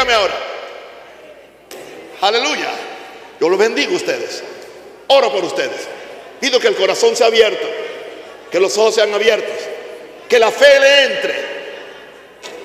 [0.00, 0.34] Bendígame ahora.
[2.22, 2.70] Aleluya.
[3.38, 4.42] Yo los bendigo a ustedes.
[5.08, 5.88] Oro por ustedes.
[6.40, 7.68] Pido que el corazón sea abierto,
[8.50, 9.56] que los ojos sean abiertos,
[10.26, 11.34] que la fe le entre,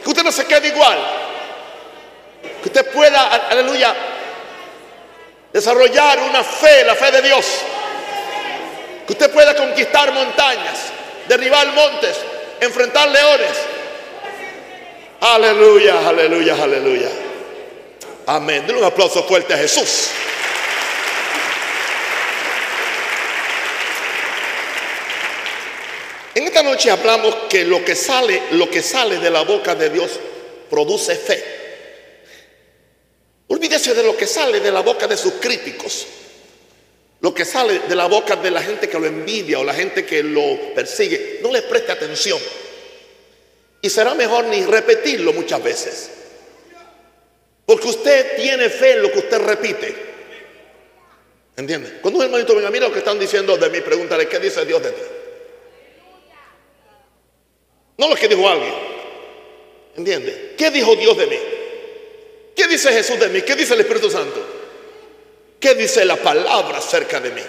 [0.02, 0.98] que usted no se quede igual,
[2.62, 3.94] que usted pueda, aleluya,
[5.52, 7.46] desarrollar una fe, la fe de Dios,
[9.06, 10.80] que usted pueda conquistar montañas,
[11.28, 12.16] derribar montes,
[12.62, 13.58] enfrentar leones.
[15.20, 17.25] Aleluya, aleluya, aleluya.
[18.28, 18.66] Amén.
[18.66, 20.10] Denle un aplauso fuerte a Jesús.
[26.34, 29.90] En esta noche hablamos que lo que sale, lo que sale de la boca de
[29.90, 30.20] Dios
[30.70, 31.44] produce fe.
[33.48, 36.08] Olvídese de lo que sale de la boca de sus críticos.
[37.22, 40.06] Lo que sale de la boca de la gente que lo envidia o la gente
[40.06, 41.40] que lo persigue.
[41.42, 42.40] No le preste atención.
[43.82, 46.10] Y será mejor ni repetirlo muchas veces.
[47.66, 49.96] Porque usted tiene fe en lo que usted repite.
[51.58, 52.00] ¿Entiende?
[52.02, 54.84] Cuando un hermanito venga, mira lo que están diciendo de mí, pregúntale, ¿qué dice Dios
[54.84, 55.02] de ti?
[57.98, 58.74] No lo que dijo alguien.
[59.96, 60.54] ¿Entiende?
[60.58, 61.40] ¿Qué dijo Dios de mí?
[62.56, 63.42] ¿Qué dice Jesús de mí?
[63.42, 64.46] ¿Qué dice el Espíritu Santo?
[65.60, 67.42] ¿Qué dice la palabra acerca de mí?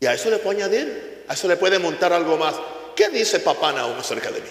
[0.00, 2.54] Y a eso le puedo añadir, a eso le puede montar algo más.
[2.94, 4.48] ¿Qué dice papá Naum acerca de mí?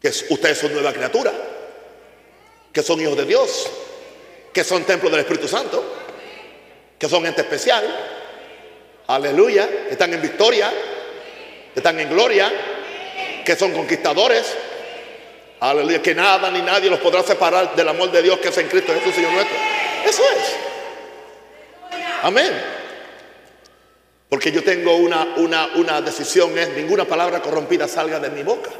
[0.00, 1.32] Que ustedes son nueva criatura,
[2.72, 3.68] que son hijos de Dios,
[4.52, 5.84] que son templos del Espíritu Santo,
[6.98, 7.84] que son gente especial.
[9.08, 10.72] Aleluya, están en victoria,
[11.74, 12.52] están en gloria,
[13.44, 14.54] que son conquistadores.
[15.60, 18.68] Aleluya, que nada ni nadie los podrá separar del amor de Dios que es en
[18.68, 19.56] Cristo Jesús, Señor nuestro.
[20.06, 20.56] Eso es.
[22.22, 22.52] Amén.
[24.28, 28.70] Porque yo tengo una, una, una decisión, es ninguna palabra corrompida salga de mi boca.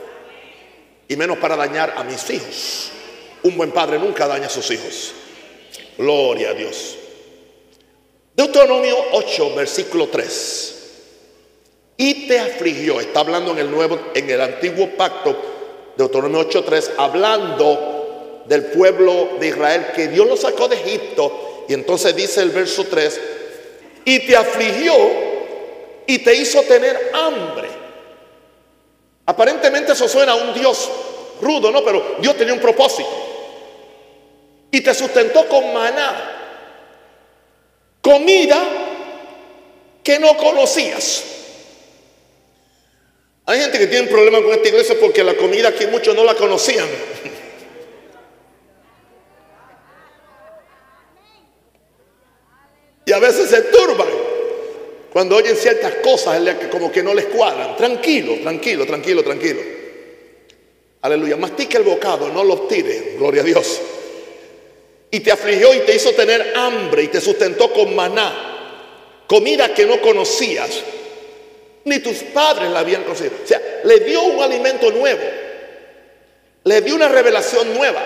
[1.08, 2.90] Y menos para dañar a mis hijos.
[3.42, 5.14] Un buen padre nunca daña a sus hijos.
[5.96, 6.96] Gloria a Dios.
[8.36, 10.78] Deuteronomio 8, versículo 3
[12.00, 13.00] y te afligió.
[13.00, 15.36] Está hablando en el nuevo, en el antiguo pacto,
[15.96, 21.66] Deuteronomio 8:3, hablando del pueblo de Israel que Dios lo sacó de Egipto.
[21.68, 23.20] Y entonces dice el verso 3,
[24.06, 24.94] y te afligió
[26.06, 27.68] y te hizo tener hambre.
[29.28, 30.88] Aparentemente eso suena a un Dios
[31.42, 31.84] rudo, ¿no?
[31.84, 33.10] Pero Dios tenía un propósito.
[34.70, 36.56] Y te sustentó con maná,
[38.00, 38.58] comida
[40.02, 41.24] que no conocías.
[43.44, 46.34] Hay gente que tiene problemas con esta iglesia porque la comida aquí muchos no la
[46.34, 46.88] conocían.
[53.04, 54.07] Y a veces se turban
[55.12, 57.76] cuando oyen ciertas cosas como que no les cuadran.
[57.76, 59.60] Tranquilo, tranquilo, tranquilo, tranquilo.
[61.02, 61.36] Aleluya.
[61.36, 63.14] Mastica el bocado, no lo tire.
[63.16, 63.80] Gloria a Dios.
[65.10, 69.24] Y te afligió y te hizo tener hambre y te sustentó con maná.
[69.26, 70.82] Comida que no conocías
[71.88, 73.32] ni tus padres la habían conocido.
[73.42, 75.22] O sea, le dio un alimento nuevo,
[76.64, 78.02] le dio una revelación nueva,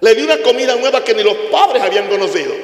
[0.00, 2.54] le dio una comida nueva que ni los padres habían conocido.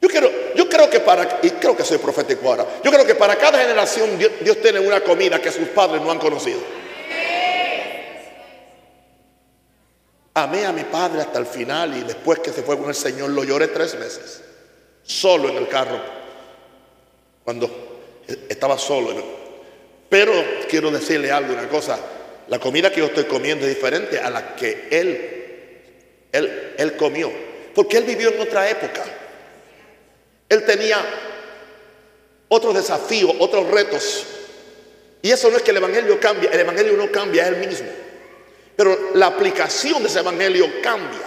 [0.00, 3.14] Yo, quiero, yo creo que para, y creo que soy profético ahora, yo creo que
[3.14, 6.60] para cada generación Dios, tiene una comida que sus padres no han conocido.
[10.34, 13.30] Amé a mi padre hasta el final y después que se fue con el Señor
[13.30, 14.42] lo lloré tres veces,
[15.02, 15.98] solo en el carro,
[17.42, 17.70] cuando
[18.48, 19.14] estaba solo.
[20.10, 20.32] Pero
[20.68, 21.98] quiero decirle algo, una cosa.
[22.48, 25.80] La comida que yo estoy comiendo es diferente a la que él,
[26.32, 27.32] él, él comió.
[27.74, 29.04] Porque él vivió en otra época.
[30.48, 30.98] Él tenía
[32.48, 34.26] otros desafíos, otros retos.
[35.22, 37.88] Y eso no es que el Evangelio cambie, el Evangelio no cambia, es el mismo.
[38.76, 41.22] Pero la aplicación de ese Evangelio cambia.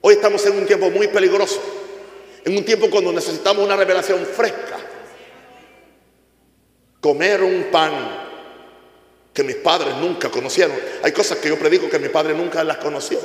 [0.00, 1.60] Hoy estamos en un tiempo muy peligroso,
[2.44, 4.78] en un tiempo cuando necesitamos una revelación fresca
[7.02, 7.92] comer un pan
[9.34, 10.76] que mis padres nunca conocieron.
[11.02, 13.18] Hay cosas que yo predico que mi padre nunca las conoció.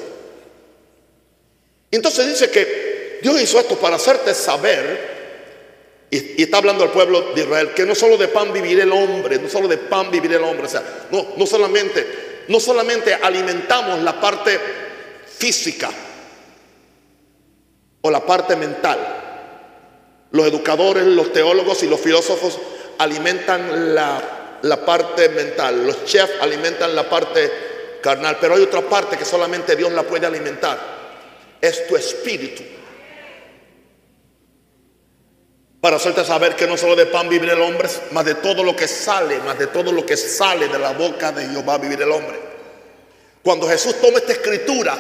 [1.92, 2.87] Entonces dice que
[3.22, 5.18] Dios hizo esto para hacerte saber,
[6.10, 9.40] y, está hablando al pueblo de Israel, que no solo de pan vivirá el hombre,
[9.40, 14.00] no solo de pan vivirá el hombre, o sea, no, no solamente, no solamente alimentamos
[14.02, 14.60] la parte
[15.38, 15.90] física
[18.02, 19.16] o la parte mental.
[20.32, 22.60] Los educadores, los teólogos y los filósofos
[22.98, 27.52] alimentan la, parte mental, los chefs alimentan la parte
[28.02, 30.78] carnal, pero hay otra parte que solamente Dios la puede alimentar,
[31.62, 32.64] es tu espíritu.
[35.88, 38.76] Para hacerte saber que no solo de pan vive el hombre, más de todo lo
[38.76, 42.12] que sale, más de todo lo que sale de la boca de Jehová vivir el
[42.12, 42.38] hombre.
[43.42, 44.98] Cuando Jesús toma esta escritura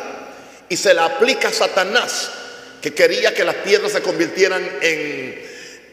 [0.69, 2.31] y se la aplica a Satanás,
[2.81, 5.41] que quería que las piedras se convirtieran en,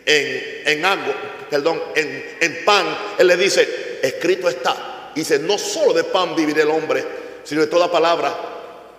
[0.07, 1.15] en, agua,
[1.51, 2.87] perdón, en, en pan,
[3.19, 5.11] Él le dice, escrito está.
[5.13, 7.05] Dice, no solo de pan vivirá el hombre,
[7.43, 8.33] sino de toda palabra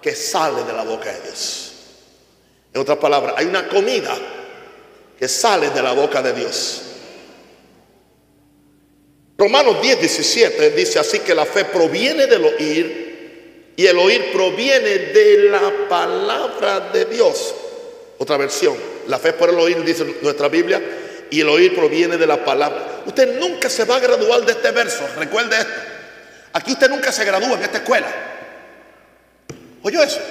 [0.01, 1.71] que sale de la boca de Dios.
[2.74, 4.13] En otras palabras, hay una comida
[5.17, 6.81] que sale de la boca de Dios.
[9.38, 14.89] Romanos 10, 17 dice así que la fe proviene del oír y el oír proviene
[14.89, 17.53] de la palabra de Dios.
[18.17, 18.75] Otra versión,
[19.07, 20.81] la fe por el oír dice nuestra Biblia
[21.29, 23.01] y el oír proviene de la palabra.
[23.06, 25.73] Usted nunca se va a graduar de este verso, recuerde esto.
[26.53, 28.07] Aquí usted nunca se gradúa en esta escuela.
[29.83, 30.21] ¿Oyó eso?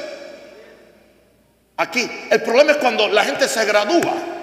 [1.76, 4.33] Aquí, el problema es cuando la gente se gradúa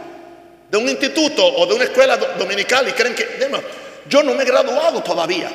[0.72, 3.28] de un instituto o de una escuela dominical y creen que,
[4.08, 5.52] yo no me he graduado todavía.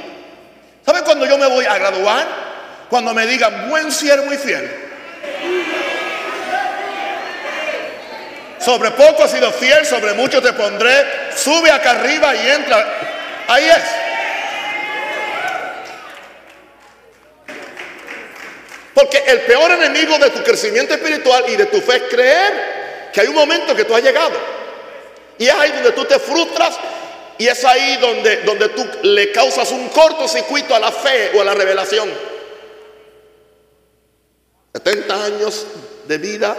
[0.85, 2.27] ¿Sabe cuando yo me voy a graduar?
[2.91, 4.71] Cuando me digan buen siervo y fiel.
[8.61, 11.33] Sobre poco has sido fiel, sobre mucho te pondré.
[11.35, 12.87] Sube acá arriba y entra.
[13.49, 13.83] Ahí es.
[18.93, 23.23] Porque el peor enemigo de tu crecimiento espiritual y de tu fe es creer que
[23.23, 24.56] hay un momento que tú has llegado.
[25.39, 26.77] Y es ahí donde tú te frustras
[27.39, 31.45] y es ahí donde, donde tú le causas un cortocircuito a la fe o a
[31.45, 32.09] la revelación.
[34.75, 35.67] 70 años
[36.07, 36.57] de vida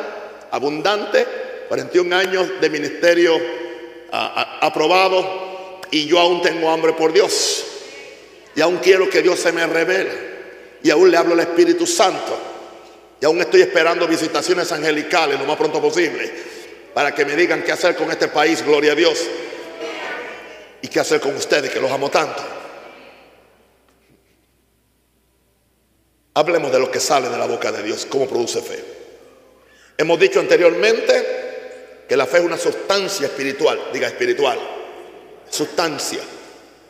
[0.51, 1.25] abundante,
[1.67, 3.39] 41 años de ministerio
[4.11, 7.65] aprobado y yo aún tengo hambre por Dios.
[8.55, 10.37] Y aún quiero que Dios se me revele.
[10.83, 12.37] Y aún le hablo al Espíritu Santo.
[13.19, 16.56] Y aún estoy esperando visitaciones angelicales lo más pronto posible
[16.97, 19.23] para que me digan qué hacer con este país, gloria a Dios
[20.81, 22.41] y qué hacer con ustedes que los amo tanto.
[26.33, 28.83] Hablemos de lo que sale de la boca de Dios, cómo produce fe.
[29.95, 34.57] Hemos dicho anteriormente que la fe es una sustancia espiritual, diga espiritual,
[35.51, 36.21] sustancia.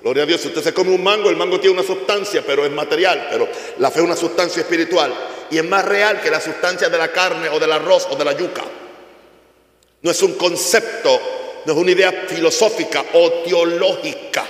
[0.01, 2.65] Gloria a Dios, si usted se come un mango, el mango tiene una sustancia, pero
[2.65, 3.49] es material, pero
[3.79, 5.13] la fe es una sustancia espiritual
[5.51, 8.23] y es más real que la sustancia de la carne o del arroz o de
[8.23, 8.63] la yuca.
[10.01, 11.19] No es un concepto
[11.67, 14.45] no es una idea filosófica o teológica.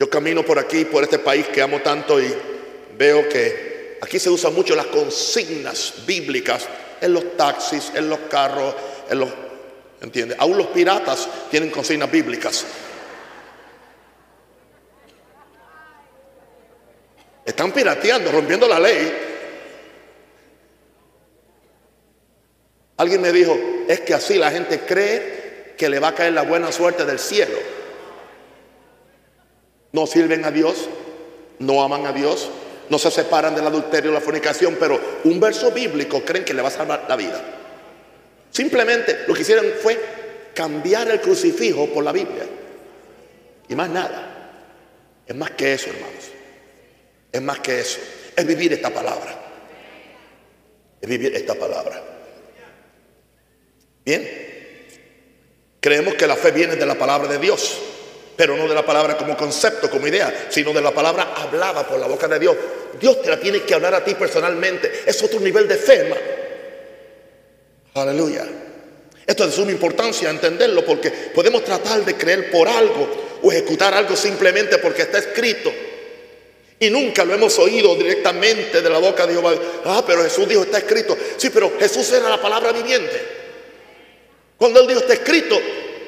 [0.00, 2.34] Yo camino por aquí, por este país que amo tanto y
[2.96, 6.66] veo que aquí se usan mucho las consignas bíblicas
[7.02, 8.74] en los taxis, en los carros,
[9.10, 9.28] en los...
[10.00, 10.36] ¿Entiende?
[10.38, 12.64] Aún los piratas tienen consignas bíblicas.
[17.44, 19.27] Están pirateando, rompiendo la ley.
[22.98, 23.56] Alguien me dijo,
[23.86, 27.20] es que así la gente cree que le va a caer la buena suerte del
[27.20, 27.56] cielo.
[29.92, 30.88] No sirven a Dios,
[31.60, 32.50] no aman a Dios,
[32.90, 36.60] no se separan del adulterio y la fornicación, pero un verso bíblico creen que le
[36.60, 37.40] va a salvar la vida.
[38.50, 39.98] Simplemente lo que hicieron fue
[40.52, 42.46] cambiar el crucifijo por la Biblia.
[43.68, 44.34] Y más nada.
[45.24, 46.30] Es más que eso, hermanos.
[47.30, 48.00] Es más que eso.
[48.34, 49.38] Es vivir esta palabra.
[51.00, 52.17] Es vivir esta palabra.
[54.08, 54.26] Bien,
[55.80, 57.76] creemos que la fe viene de la palabra de Dios,
[58.34, 62.00] pero no de la palabra como concepto, como idea, sino de la palabra hablada por
[62.00, 62.56] la boca de Dios.
[62.98, 65.02] Dios te la tiene que hablar a ti personalmente.
[65.04, 66.10] Es otro nivel de fe.
[67.92, 68.46] Aleluya.
[69.26, 73.06] Esto es de suma importancia entenderlo porque podemos tratar de creer por algo
[73.42, 75.70] o ejecutar algo simplemente porque está escrito.
[76.80, 79.52] Y nunca lo hemos oído directamente de la boca de Jehová.
[79.84, 81.14] Ah, pero Jesús dijo, está escrito.
[81.36, 83.36] Sí, pero Jesús era la palabra viviente.
[84.58, 85.58] Cuando él dijo está escrito,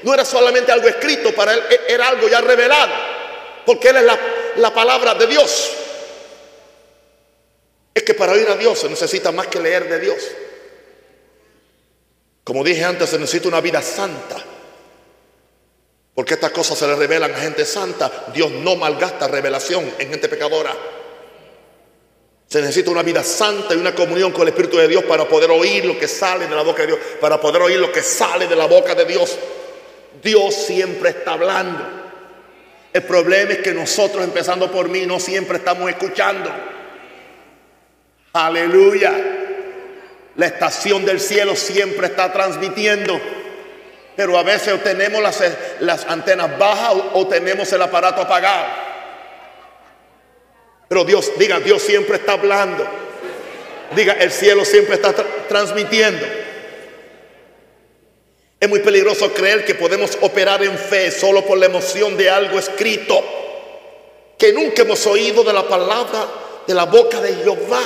[0.02, 2.92] no era solamente algo escrito para él, e-, era algo ya revelado.
[3.64, 4.18] Porque él es la,
[4.56, 5.70] la palabra de Dios.
[7.94, 10.18] Es que para oír a Dios se necesita más que leer de Dios.
[12.44, 14.36] Como dije antes, se necesita una vida santa.
[16.14, 18.26] Porque estas cosas se le revelan a gente santa.
[18.34, 20.74] Dios no malgasta revelación en gente pecadora.
[22.50, 25.52] Se necesita una vida santa y una comunión con el Espíritu de Dios para poder
[25.52, 28.48] oír lo que sale de la boca de Dios, para poder oír lo que sale
[28.48, 29.38] de la boca de Dios.
[30.20, 31.78] Dios siempre está hablando.
[32.92, 36.50] El problema es que nosotros, empezando por mí, no siempre estamos escuchando.
[38.32, 39.12] Aleluya.
[40.34, 43.20] La estación del cielo siempre está transmitiendo.
[44.16, 45.22] Pero a veces tenemos
[45.78, 48.89] las, antenas bajas o tenemos el aparato apagado.
[50.90, 52.84] Pero Dios, diga, Dios siempre está hablando.
[53.94, 55.14] Diga, el cielo siempre está
[55.48, 56.26] transmitiendo.
[58.58, 62.58] Es muy peligroso creer que podemos operar en fe solo por la emoción de algo
[62.58, 63.22] escrito.
[64.36, 66.26] que nunca hemos oído de la palabra
[66.66, 67.82] de la boca de Jehová.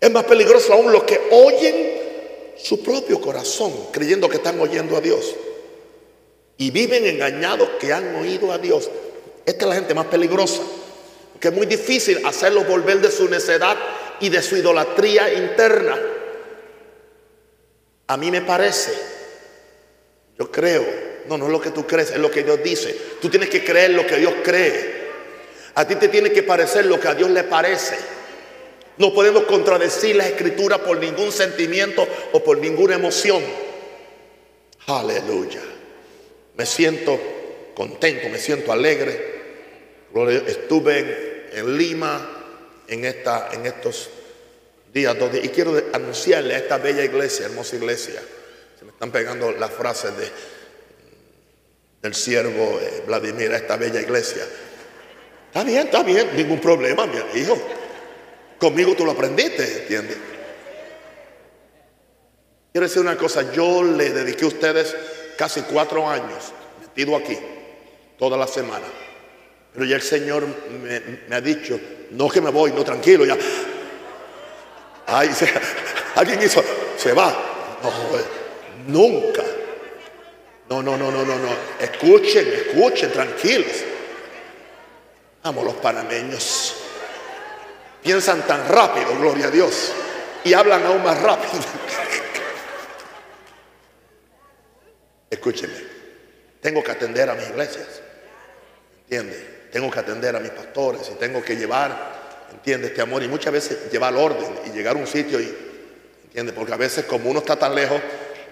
[0.00, 5.00] Es más peligroso aún los que oyen su propio corazón, creyendo que están oyendo a
[5.00, 5.34] Dios.
[6.58, 8.88] Y viven engañados que han oído a Dios.
[9.44, 10.62] Esta es la gente más peligrosa.
[11.40, 13.76] Que es muy difícil hacerlos volver de su necedad
[14.20, 15.96] y de su idolatría interna.
[18.08, 18.92] A mí me parece,
[20.38, 20.84] yo creo,
[21.28, 22.96] no, no es lo que tú crees, es lo que Dios dice.
[23.20, 24.98] Tú tienes que creer lo que Dios cree.
[25.74, 27.96] A ti te tiene que parecer lo que a Dios le parece.
[28.96, 33.42] No podemos contradecir la escritura por ningún sentimiento o por ninguna emoción.
[34.86, 35.60] Aleluya.
[36.56, 37.20] Me siento
[37.74, 39.38] contento, me siento alegre.
[40.46, 41.27] Estuve en,
[41.62, 42.28] Lima
[42.86, 44.10] en, esta, en estos
[44.92, 48.20] días, y quiero anunciarle a esta bella iglesia, hermosa iglesia.
[48.78, 50.30] Se me están pegando las frases de,
[52.02, 54.44] del siervo eh, Vladimir a esta bella iglesia.
[55.46, 57.58] Está bien, está bien, ningún problema, mi hijo.
[58.58, 60.16] Conmigo tú lo aprendiste, ¿entiendes?
[62.72, 64.94] Quiero decir una cosa, yo le dediqué a ustedes
[65.36, 67.38] casi cuatro años metido aquí,
[68.18, 68.84] toda la semana.
[69.78, 70.44] Pero ya el Señor
[71.28, 71.78] me, ha dicho,
[72.10, 73.36] no que me voy, no tranquilo, ya.
[75.06, 75.30] Ay,
[76.16, 76.64] alguien hizo,
[76.96, 77.30] se va.
[77.80, 77.92] No,
[78.88, 79.44] nunca.
[80.68, 81.48] No, no, no, no, no, no.
[81.78, 83.84] Escuchen, escuchen, tranquilos.
[85.44, 86.74] Amo los panameños.
[88.02, 89.92] Piensan tan rápido, gloria a Dios.
[90.42, 91.52] Y hablan aún más rápido.
[95.30, 95.74] Escúcheme.
[96.60, 98.02] Tengo que atender a mis iglesias.
[99.02, 99.57] ¿Entiende?
[99.72, 102.88] Tengo que atender a mis pastores y tengo que llevar, ¿entiende?
[102.88, 105.54] Este amor y muchas veces llevar orden y llegar a un sitio y,
[106.24, 106.52] ¿entiende?
[106.52, 108.00] Porque a veces como uno está tan lejos,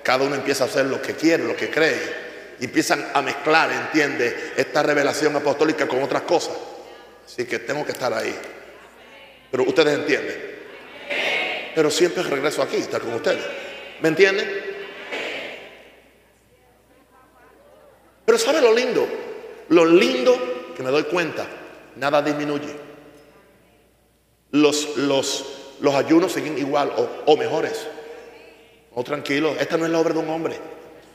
[0.03, 2.27] cada uno empieza a hacer lo que quiere, lo que cree.
[2.61, 4.53] Y empiezan a mezclar, ¿entiende?
[4.57, 6.57] Esta revelación apostólica con otras cosas.
[7.27, 8.35] Así que tengo que estar ahí.
[9.51, 10.57] Pero ustedes entienden.
[11.75, 13.45] Pero siempre regreso aquí, estar con ustedes.
[14.01, 14.49] ¿Me entienden?
[18.25, 19.07] Pero ¿sabe lo lindo?
[19.69, 21.47] Lo lindo que me doy cuenta,
[21.97, 22.77] nada disminuye.
[24.53, 27.87] Los, los, los ayunos siguen igual o, o mejores.
[28.95, 30.59] O tranquilo, esta no es la obra de un hombre.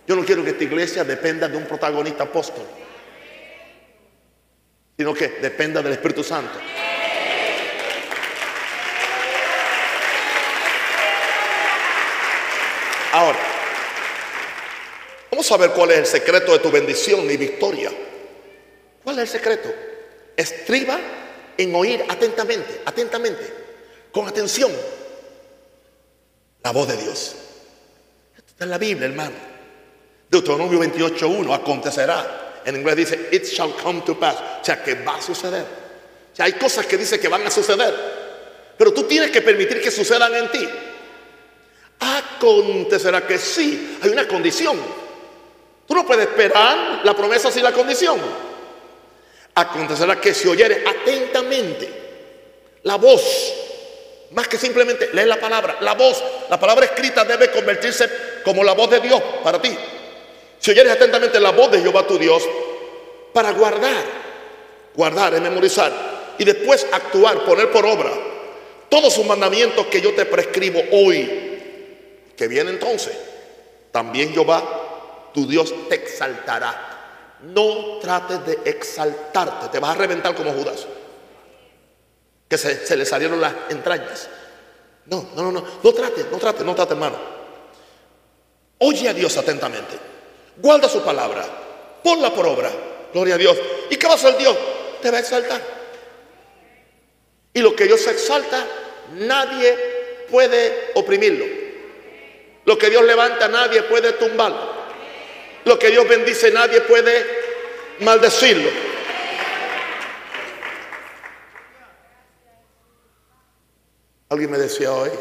[0.08, 2.66] Yo no quiero que esta iglesia dependa de un protagonista apóstol,
[4.98, 6.60] sino que dependa del Espíritu Santo.
[13.14, 13.38] Ahora,
[15.30, 17.92] vamos a ver cuál es el secreto de tu bendición y victoria.
[19.04, 19.74] ¿Cuál es el secreto?
[20.36, 21.00] Estriba
[21.58, 23.54] en oír atentamente, atentamente,
[24.12, 24.72] con atención,
[26.64, 27.36] la voz de Dios.
[28.36, 29.36] Esto está en la Biblia, hermano.
[30.30, 32.62] Deuteronomio 28.1, acontecerá.
[32.66, 34.36] En inglés dice, it shall come to pass.
[34.62, 35.66] O sea, que va a suceder.
[36.32, 37.94] O sea, hay cosas que dice que van a suceder.
[38.78, 40.70] Pero tú tienes que permitir que sucedan en ti.
[42.00, 44.78] Acontecerá que sí, hay una condición.
[45.88, 48.20] Tú no puedes esperar la promesa sin la condición.
[49.56, 51.90] Acontecerá que si oyeres atentamente
[52.84, 53.54] la voz,
[54.32, 58.10] más que simplemente leer la palabra, la voz, la palabra escrita debe convertirse
[58.44, 59.76] como la voz de Dios para ti.
[60.60, 62.48] Si oyeres atentamente la voz de Jehová tu Dios,
[63.34, 64.04] para guardar,
[64.96, 65.92] guardar, es memorizar,
[66.38, 68.12] y después actuar, poner por obra
[68.90, 71.52] todos sus mandamientos que yo te prescribo hoy
[72.36, 73.14] que viene entonces,
[73.92, 76.91] también Jehová, tu Dios, te exaltará.
[77.44, 80.86] No trates de exaltarte, te vas a reventar como Judas,
[82.48, 84.30] que se, le salieron las entrañas.
[85.06, 87.18] No, no, no, no, no trate, no trate, no trate, hermano.
[88.78, 89.98] Oye a Dios atentamente,
[90.58, 91.46] guarda su palabra,
[92.04, 92.72] ponla por obra,
[93.14, 93.58] gloria a Dios.
[93.90, 94.56] ¿Y qué va a hacer Dios?
[95.02, 95.62] Te va a exaltar.
[97.54, 98.66] Y lo que Dios exalta,
[99.14, 101.46] nadie puede oprimirlo.
[102.66, 104.81] Lo que Dios levanta nadie puede tumbarlo.
[105.66, 107.26] Lo que Dios bendice nadie puede
[108.00, 108.70] maldecirlo.
[114.30, 115.12] Alguien me decía hoy,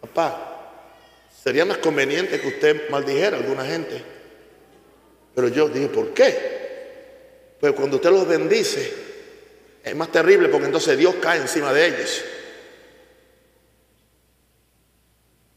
[0.00, 0.72] papá,
[1.42, 4.02] sería más conveniente que usted maldijera a alguna gente.
[5.34, 6.58] Pero yo dije, ¿por qué?
[7.60, 8.92] Pues cuando usted los bendice,
[9.82, 12.24] es más terrible porque entonces Dios cae encima de ellos.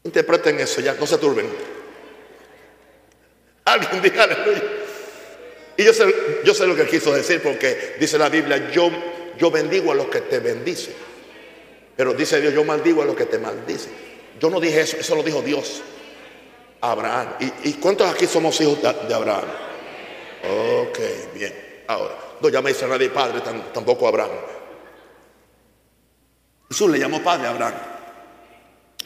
[0.04, 1.71] Interpreten eso ya, no se turben.
[3.72, 4.62] Alguien diga aleluya.
[5.76, 8.90] Y yo sé, lo que quiso decir porque dice la Biblia, yo,
[9.38, 10.94] yo bendigo a los que te bendicen.
[11.96, 13.92] Pero dice Dios, yo maldigo a los que te maldicen.
[14.38, 15.82] Yo no dije eso, eso lo dijo Dios
[16.80, 17.36] Abraham.
[17.64, 19.44] ¿Y, cuántos aquí somos hijos de, Abraham?
[20.82, 20.98] Ok,
[21.34, 21.84] bien.
[21.86, 23.40] Ahora, no llaméis a nadie padre,
[23.72, 24.30] tampoco Abraham.
[26.68, 27.74] Jesús le llamó padre a Abraham.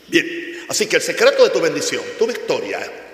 [0.08, 3.05] Bien, así que el secreto de tu bendición, tu victoria,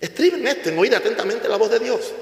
[0.00, 2.12] estriba en esto, en oír atentamente la voz de Dios.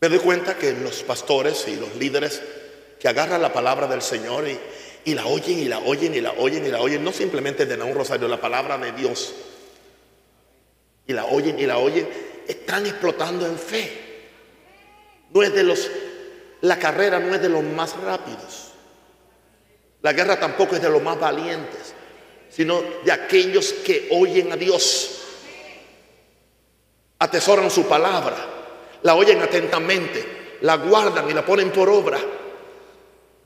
[0.00, 2.40] Me doy cuenta que los pastores y los líderes
[2.98, 4.58] que agarran la palabra del Señor y,
[5.04, 7.82] y la oyen y la oyen y la oyen y la oyen, no simplemente de
[7.82, 9.34] un rosario, la palabra de Dios.
[11.06, 12.08] Y la oyen y la oyen,
[12.46, 14.10] están explotando en fe.
[15.32, 15.90] No es de los,
[16.60, 18.72] la carrera no es de los más rápidos.
[20.02, 21.94] La guerra tampoco es de los más valientes,
[22.60, 25.22] sino de aquellos que oyen a Dios,
[27.18, 28.36] atesoran su palabra,
[29.00, 32.18] la oyen atentamente, la guardan y la ponen por obra.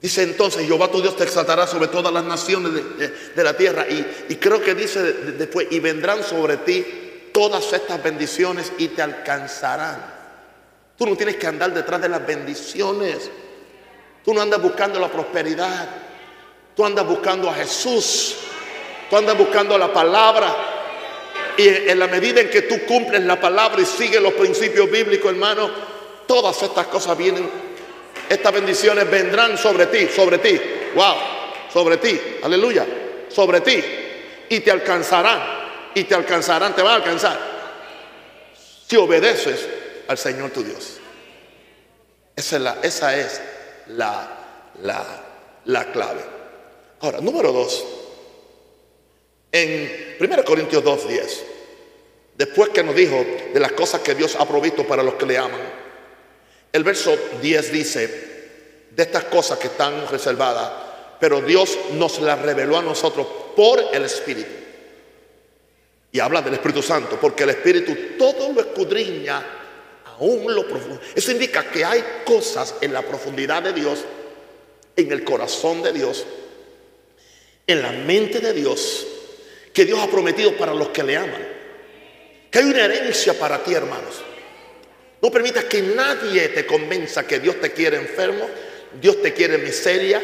[0.02, 3.87] Dice entonces, Jehová tu Dios te exaltará sobre todas las naciones de, la tierra.
[3.88, 6.85] Y, creo que dice después, y vendrán sobre ti
[7.33, 10.12] todas estas bendiciones y te alcanzarán.
[10.99, 13.30] Tú no tienes que andar detrás de las bendiciones.
[14.25, 15.88] Tú no andas buscando la prosperidad.
[16.75, 18.38] Tú andas buscando a Jesús.
[19.08, 20.54] Tú andas buscando la palabra.
[21.56, 25.30] Y en la medida en que tú cumples la palabra y sigues los principios bíblicos,
[25.30, 25.70] hermano,
[26.26, 27.49] todas estas cosas vienen
[28.28, 30.61] estas bendiciones vendrán sobre ti, sobre ti.
[30.94, 31.14] Wow,
[31.73, 32.20] sobre ti.
[32.42, 32.87] Aleluya.
[33.28, 33.82] Sobre ti.
[34.49, 35.64] Y te alcanzarán.
[35.94, 37.38] Y te alcanzarán, te van a alcanzar.
[38.87, 39.68] Si obedeces
[40.08, 40.99] al Señor tu Dios.
[42.34, 43.40] Esa es la, esa es
[43.88, 44.28] la,
[44.82, 45.04] la,
[45.66, 46.23] la clave.
[47.00, 47.84] Ahora, número dos.
[49.54, 51.42] En 1 Corintios 2.10,
[52.37, 55.38] después que nos dijo de las cosas que Dios ha provisto para los que le
[55.38, 55.61] aman,
[56.73, 58.06] el verso 10 dice,
[58.90, 60.73] de estas cosas que están reservadas,
[61.21, 64.50] pero Dios nos las reveló a nosotros por el Espíritu.
[66.10, 69.40] Y habla del Espíritu Santo, porque el Espíritu todo lo escudriña,
[70.19, 71.00] aún lo profundo.
[71.14, 74.00] Eso indica que hay cosas en la profundidad de Dios,
[74.97, 76.26] en el corazón de Dios,
[77.69, 79.06] en la mente de Dios,
[79.75, 81.49] que Dios ha prometido para los que le aman.
[82.49, 84.23] Que hay una herencia para ti, hermanos.
[85.21, 88.49] No permitas que nadie te convenza que Dios te quiere enfermo,
[89.00, 90.23] Dios te quiere miseria,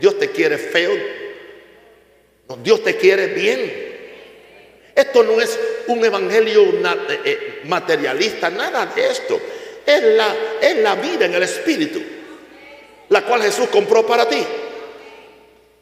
[0.00, 0.90] Dios te quiere feo.
[2.62, 3.88] Dios te quiere bien.
[4.96, 5.56] Esto no es
[5.86, 9.40] un evangelio eh, eh, materialista, nada de esto.
[9.86, 12.02] Es la, es la vida en el Espíritu,
[13.10, 14.42] la cual Jesús compró para ti.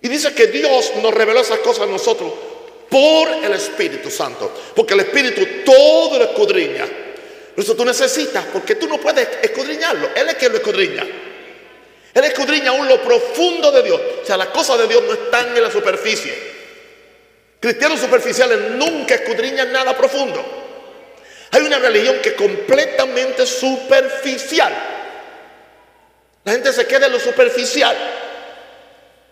[0.03, 2.31] Y dice que Dios nos reveló esas cosas a nosotros
[2.89, 6.87] por el Espíritu Santo, porque el Espíritu todo lo escudriña
[7.57, 10.11] eso tú necesitas, porque tú no puedes escudriñarlo.
[10.15, 11.07] Él es quien lo escudriña.
[12.13, 14.01] Él escudriña aún lo profundo de Dios.
[14.23, 16.57] O sea, las cosas de Dios no están en la superficie.
[17.59, 20.45] Cristianos superficiales nunca escudriñan nada profundo.
[21.53, 24.73] Hay una religión que es completamente superficial.
[26.45, 27.97] La gente se queda en lo superficial.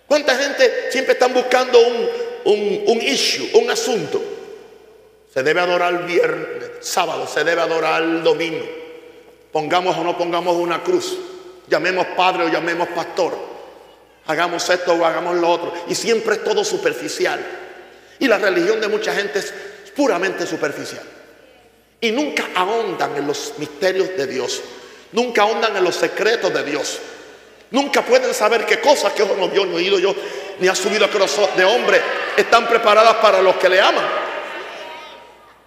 [0.07, 2.09] ¿Cuánta gente siempre están buscando un,
[2.45, 4.23] un, un issue, un asunto?
[5.33, 8.65] Se debe adorar el viernes, sábado, se debe adorar el domingo.
[9.51, 11.17] Pongamos o no pongamos una cruz.
[11.69, 13.37] Llamemos padre o llamemos pastor.
[14.27, 15.73] Hagamos esto o hagamos lo otro.
[15.89, 17.41] Y siempre es todo superficial.
[18.19, 19.53] Y la religión de mucha gente es
[19.95, 21.03] puramente superficial.
[22.01, 24.61] Y nunca ahondan en los misterios de Dios.
[25.13, 26.99] Nunca ahondan en los secretos de Dios.
[27.71, 30.15] Nunca pueden saber qué cosas que ojo no vio, ni oído yo,
[30.61, 32.01] ni ha subido a corazón de hombre,
[32.37, 34.05] están preparadas para los que le aman.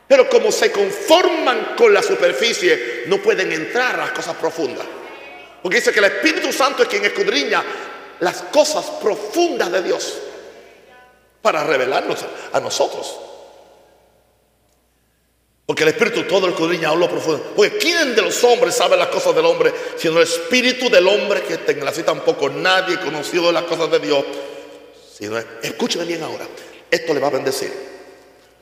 [0.08, 4.86] Pero como se conforman con la superficie, no pueden entrar a las cosas profundas.
[5.62, 7.64] Porque dice que el Espíritu Santo es quien escudriña
[8.20, 10.18] las cosas profundas de Dios
[11.42, 12.20] para revelarnos
[12.54, 13.27] a nosotros.
[15.68, 17.52] Porque el Espíritu todo escudriña a lo profundo.
[17.54, 19.74] Porque ¿quién de los hombres sabe las cosas del hombre?
[19.98, 24.00] Sino el Espíritu del hombre que está en la tampoco nadie conocido las cosas de
[24.00, 24.24] Dios.
[25.14, 26.48] Sino, escúcheme bien ahora.
[26.90, 27.70] Esto le va a bendecir.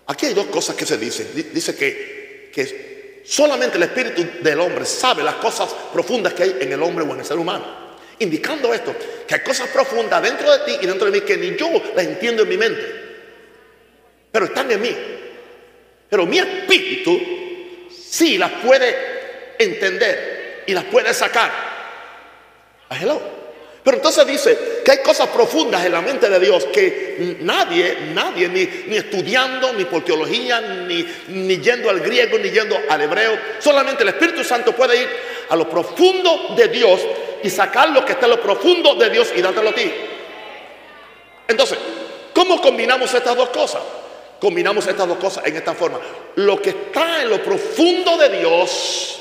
[0.07, 1.29] Aquí hay dos cosas que se dicen.
[1.53, 6.71] Dice que, que solamente el espíritu del hombre sabe las cosas profundas que hay en
[6.71, 7.85] el hombre o en el ser humano.
[8.17, 8.95] Indicando esto,
[9.27, 12.03] que hay cosas profundas dentro de ti y dentro de mí que ni yo las
[12.03, 12.85] entiendo en mi mente.
[14.31, 14.97] Pero están en mí.
[16.15, 17.19] Pero mi espíritu
[17.91, 18.95] sí las puede
[19.59, 21.51] entender y las puede sacar.
[22.89, 23.21] Ah, hello.
[23.83, 28.47] Pero entonces dice que hay cosas profundas en la mente de Dios que nadie, nadie,
[28.47, 33.37] ni, ni estudiando, ni por teología, ni, ni yendo al griego, ni yendo al hebreo,
[33.59, 35.09] solamente el Espíritu Santo puede ir
[35.49, 37.01] a lo profundo de Dios
[37.43, 39.91] y sacar lo que está en lo profundo de Dios y dártelo a ti.
[41.49, 41.77] Entonces,
[42.33, 43.81] ¿cómo combinamos estas dos cosas?
[44.39, 45.99] Combinamos estas dos cosas en esta forma.
[46.35, 49.19] Lo que está en lo profundo de Dios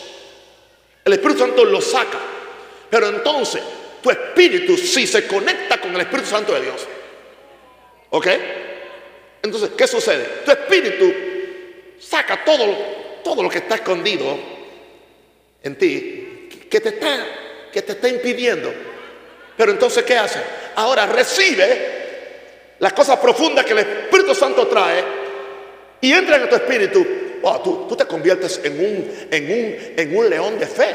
[1.05, 2.19] El Espíritu Santo lo saca.
[2.91, 3.63] Pero entonces,
[4.03, 6.87] tu espíritu si se conecta con el Espíritu Santo de Dios.
[8.11, 8.29] ¿Ok?
[9.43, 10.43] Entonces, ¿qué sucede?
[10.45, 11.13] Tu espíritu
[11.99, 12.65] saca todo,
[13.23, 14.39] todo lo que está escondido
[15.63, 17.27] en ti, que te está,
[17.73, 18.73] que te está impidiendo.
[19.57, 20.41] Pero entonces, ¿qué hace?
[20.77, 22.04] Ahora recibe
[22.85, 25.03] las cosas profundas que el Espíritu Santo trae
[26.03, 27.03] y entra en tu espíritu.
[27.65, 30.95] tú, tú, te conviertes en un, en, un, en un león de fe.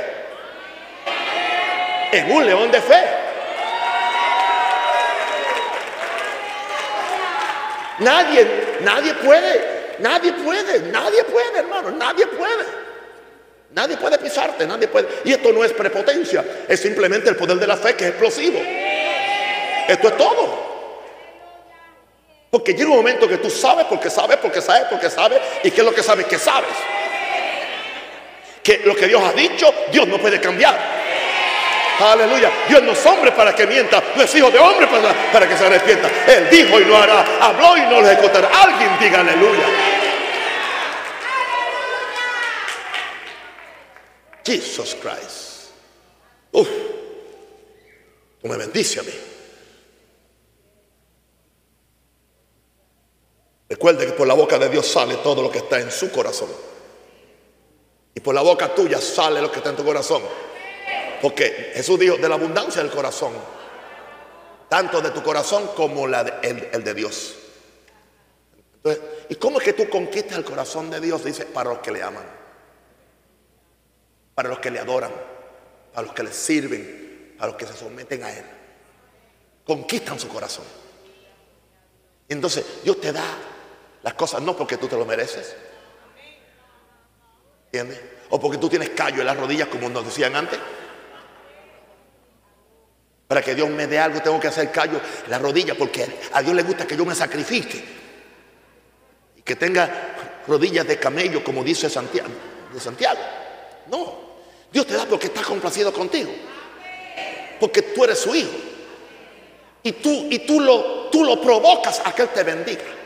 [2.11, 3.03] En un león de fe.
[7.97, 8.47] Nadie,
[8.81, 12.65] nadie puede, nadie puede, nadie puede, hermano, nadie puede.
[13.71, 15.07] Nadie puede pisarte, nadie puede.
[15.25, 18.59] Y esto no es prepotencia, es simplemente el poder de la fe que es explosivo.
[19.87, 20.68] Esto es todo.
[22.49, 25.39] Porque llega un momento que tú sabes, porque sabes, porque sabes, porque sabes.
[25.63, 26.25] ¿Y qué es lo que sabes?
[26.25, 26.69] Que sabes.
[28.63, 30.77] Que lo que Dios ha dicho, Dios no puede cambiar.
[31.99, 32.49] Aleluya.
[32.67, 34.01] Dios no es hombre para que mienta.
[34.15, 36.09] No es hijo de hombre para, para que se arrepienta.
[36.27, 37.25] Él dijo y lo hará.
[37.41, 38.49] Habló y no lo ejecutará.
[38.63, 39.65] Alguien diga aleluya.
[44.43, 45.71] Jesus Christ.
[46.51, 46.67] Uf.
[48.41, 49.13] Tú me bendice a mí.
[53.79, 56.49] Recuerde que por la boca de Dios sale todo lo que está en su corazón.
[58.13, 60.21] Y por la boca tuya sale lo que está en tu corazón.
[61.21, 63.31] Porque Jesús dijo, de la abundancia del corazón,
[64.67, 67.35] tanto de tu corazón como el, de Dios.
[69.29, 71.23] ¿y cómo es que tú conquistas el corazón de Dios?
[71.23, 72.25] Dice, para los que le aman,
[74.35, 75.13] para los que le adoran,
[75.93, 78.43] para los que le sirven, para los que se someten a Él.
[79.65, 80.65] Conquistan su corazón.
[82.27, 83.23] Entonces, Dios te da
[84.09, 85.55] las cosas no porque tú te lo mereces.
[87.65, 88.01] ¿Entiendes?
[88.31, 90.57] O porque tú tienes callo en las rodillas, como nos decían antes.
[93.27, 96.41] Para que Dios me dé algo tengo que hacer callo en la rodilla porque a
[96.41, 97.85] Dios le gusta que yo me sacrifique.
[99.35, 102.29] Y que tenga rodillas de camello como dice Santiago.
[102.73, 103.19] De Santiago.
[103.91, 104.17] No.
[104.71, 106.31] Dios te da porque está complacido contigo.
[107.59, 108.57] Porque tú eres su hijo.
[109.83, 112.98] Y tú, y tú, lo, tú lo provocas a que Él te bendiga.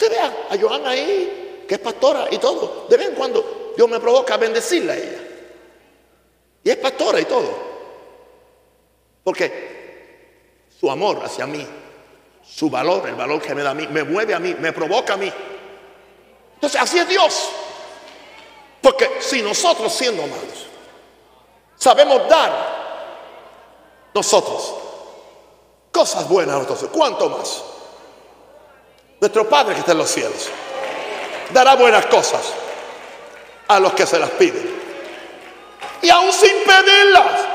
[0.00, 2.86] Usted vea a Joana ahí, que es pastora y todo.
[2.88, 5.28] De vez en cuando Dios me provoca a bendecirla a ella.
[6.64, 7.54] Y es pastora y todo.
[9.22, 11.66] Porque su amor hacia mí,
[12.42, 15.12] su valor, el valor que me da a mí, me mueve a mí, me provoca
[15.12, 15.30] a mí.
[16.54, 17.50] Entonces así es Dios.
[18.80, 20.66] Porque si nosotros siendo amados,
[21.76, 24.76] sabemos dar nosotros
[25.92, 27.64] cosas buenas a nosotros, ¿cuánto más?
[29.20, 30.48] Nuestro Padre que está en los cielos
[31.52, 32.40] dará buenas cosas
[33.68, 34.80] a los que se las piden.
[36.02, 37.46] Y aún sin pedirlas,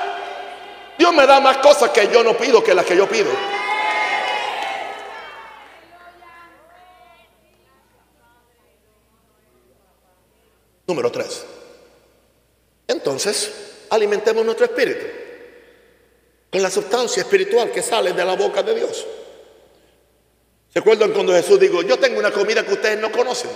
[0.98, 3.32] Dios me da más cosas que yo no pido que las que yo pido.
[10.88, 11.44] Número tres.
[12.88, 15.06] Entonces, alimentemos nuestro espíritu
[16.52, 19.06] con la sustancia espiritual que sale de la boca de Dios.
[20.76, 23.50] ¿Se acuerdan cuando Jesús dijo, yo tengo una comida que ustedes no conocen?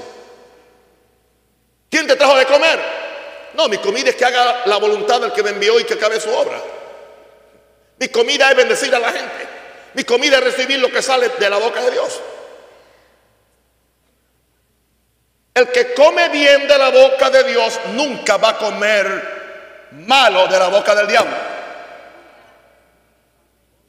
[1.89, 2.79] ¿Quién te trajo de comer?
[3.55, 6.17] No, mi comida es que haga la voluntad del que me envió y que acabe
[6.17, 6.62] su obra.
[7.99, 9.47] Mi comida es bendecir a la gente.
[9.95, 12.21] Mi comida es recibir lo que sale de la boca de Dios.
[15.55, 20.58] El que come bien de la boca de Dios nunca va a comer malo de
[20.58, 21.36] la boca del diablo.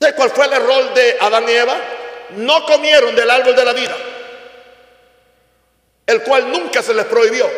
[0.00, 1.76] ¿Sabes cuál fue el error de Adán y Eva?
[2.36, 3.96] No comieron del árbol de la vida,
[6.06, 7.48] el cual nunca se les prohibió.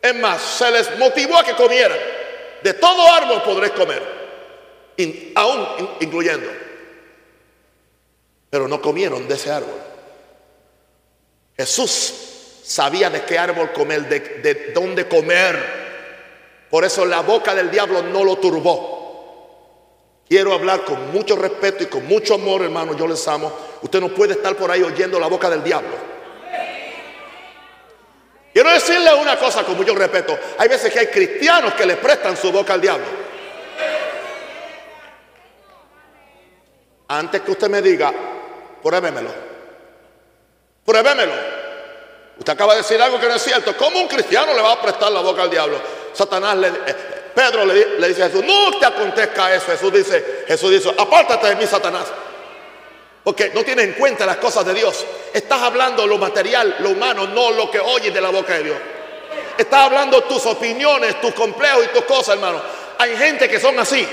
[0.00, 1.98] Es más, se les motivó a que comieran.
[2.62, 4.02] De todo árbol podréis comer,
[5.34, 6.50] aún incluyendo.
[8.50, 9.80] Pero no comieron de ese árbol.
[11.56, 12.14] Jesús
[12.64, 15.84] sabía de qué árbol comer, de, de dónde comer.
[16.70, 18.93] Por eso la boca del diablo no lo turbó.
[20.34, 22.96] Quiero hablar con mucho respeto y con mucho amor, hermano.
[22.96, 23.52] Yo les amo.
[23.82, 25.94] Usted no puede estar por ahí oyendo la boca del diablo.
[28.52, 30.36] Quiero decirle una cosa con mucho respeto.
[30.58, 33.06] Hay veces que hay cristianos que le prestan su boca al diablo.
[37.06, 38.12] Antes que usted me diga,
[38.82, 39.30] pruébemelo.
[40.84, 41.32] Pruébemelo.
[42.40, 43.76] Usted acaba de decir algo que no es cierto.
[43.76, 45.80] ¿Cómo un cristiano le va a prestar la boca al diablo?
[46.12, 49.66] Satanás le, eh, Pedro le, dice a Jesús, no te acontezca eso.
[49.66, 52.06] Jesús dice, Jesús dice, apártate de mí, Satanás.
[53.24, 55.04] Porque no tienes en cuenta las cosas de Dios.
[55.32, 58.76] Estás hablando lo material, lo humano, no lo que oyes de la boca de Dios.
[59.58, 62.60] Estás hablando tus opiniones, tus complejos y tus cosas, hermano.
[62.98, 64.06] Hay gente que son así.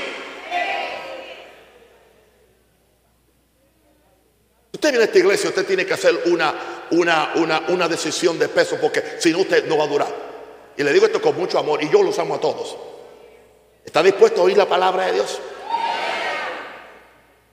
[4.73, 6.55] Usted viene a esta iglesia, usted tiene que hacer una,
[6.91, 10.31] una, una, una decisión de peso porque si no usted no va a durar.
[10.75, 12.77] Y le digo esto con mucho amor y yo lo usamos a todos.
[13.85, 15.39] ¿Está dispuesto a oír la palabra de Dios?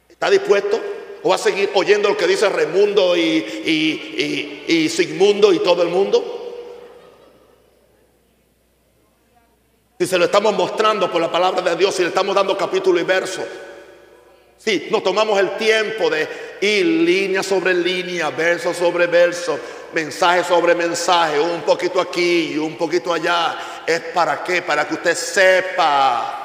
[0.08, 0.80] ¿Está dispuesto?
[1.22, 5.60] ¿O va a seguir oyendo lo que dice Raimundo y, y, y, y Sigmundo y
[5.60, 6.34] todo el mundo?
[9.98, 13.00] Si se lo estamos mostrando por la palabra de Dios, si le estamos dando capítulo
[13.00, 13.42] y verso.
[14.58, 16.28] Si nos tomamos el tiempo de
[16.60, 19.58] ir línea sobre línea, verso sobre verso,
[19.92, 23.56] mensaje sobre mensaje, un poquito aquí y un poquito allá.
[23.86, 24.62] ¿Es para qué?
[24.62, 26.44] Para que usted sepa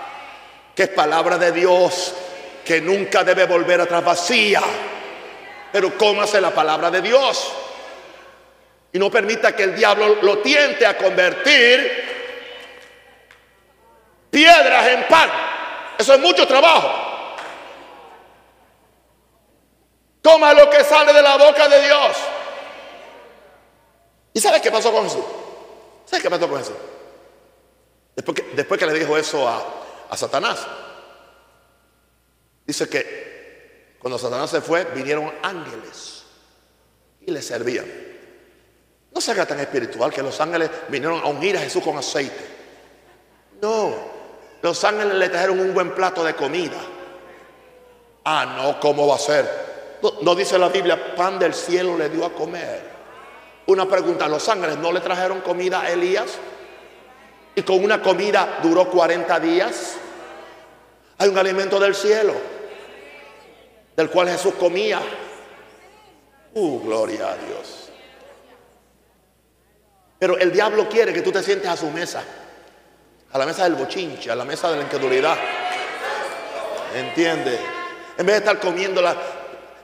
[0.76, 2.14] que es palabra de Dios,
[2.64, 4.62] que nunca debe volver atrás vacía.
[5.72, 7.52] Pero cómase la palabra de Dios.
[8.92, 12.14] Y no permita que el diablo lo tiente a convertir
[14.30, 15.30] piedras en pan.
[15.98, 17.03] Eso es mucho trabajo.
[20.24, 22.18] Toma lo que sale de la boca de Dios.
[24.34, 25.26] ¿Y sabes qué pasó con Jesús?
[26.06, 26.78] ¿Sabes qué pasó con Jesús?
[28.16, 29.62] Después que, después que le dijo eso a,
[30.10, 30.66] a Satanás,
[32.66, 36.24] dice que cuando Satanás se fue, vinieron ángeles
[37.20, 37.86] y le servían.
[39.12, 42.48] No se haga tan espiritual que los ángeles vinieron a unir a Jesús con aceite.
[43.62, 43.94] No,
[44.62, 46.80] los ángeles le trajeron un buen plato de comida.
[48.24, 49.73] Ah, no, ¿cómo va a ser?
[50.22, 52.94] No, dice la Biblia, pan del cielo le dio a comer.
[53.68, 56.38] Una pregunta, ¿los ángeles no le trajeron comida a Elías?
[57.56, 59.96] Y con una comida duró 40 días.
[61.18, 62.34] Hay un alimento del cielo,
[63.96, 65.00] del cual Jesús comía.
[66.54, 67.90] Uh, gloria a Dios.
[70.20, 72.24] Pero el diablo quiere que tú te sientes a su mesa
[73.34, 75.36] a la mesa del bochinche, a la mesa de la incredulidad.
[76.96, 77.60] ¿Entiende?
[78.16, 79.16] En vez de estar comiendo la,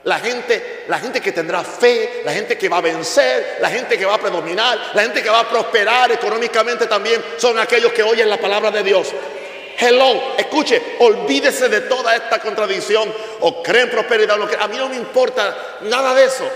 [0.04, 3.98] la gente, la gente que tendrá fe, la gente que va a vencer, la gente
[3.98, 8.02] que va a predominar, la gente que va a prosperar económicamente también, son aquellos que
[8.02, 9.08] oyen la palabra de Dios.
[9.78, 14.38] Hello, escuche, olvídese de toda esta contradicción o creen prosperidad.
[14.38, 16.48] Lo que, a mí no me importa nada de eso.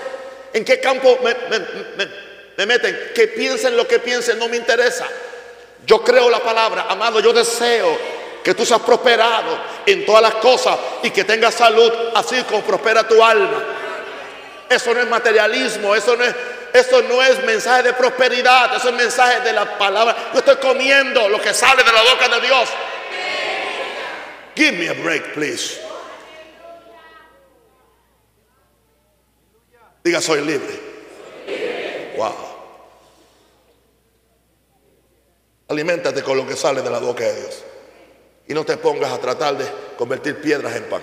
[0.52, 1.34] ¿En qué campo me,
[2.56, 3.12] me meten?
[3.14, 5.06] Que piensen lo que piensen, no me interesa.
[5.86, 10.78] Yo creo la palabra, amado, yo deseo que tú seas prosperado en todas las cosas
[11.02, 13.64] y que tengas salud, así como prospera tu alma.
[14.68, 16.34] Eso no es materialismo, eso no es,
[16.74, 20.14] eso no es mensaje de prosperidad, eso es mensaje de la palabra.
[20.34, 22.68] Yo estoy comiendo lo que sale de la boca de Dios.
[24.54, 25.80] Give me a break, please.
[30.04, 30.80] Diga, soy libre.
[32.18, 32.34] Wow.
[35.68, 37.64] Aliméntate con lo que sale de la boca de Dios.
[38.46, 41.02] Y no te pongas a tratar de convertir piedras en pan.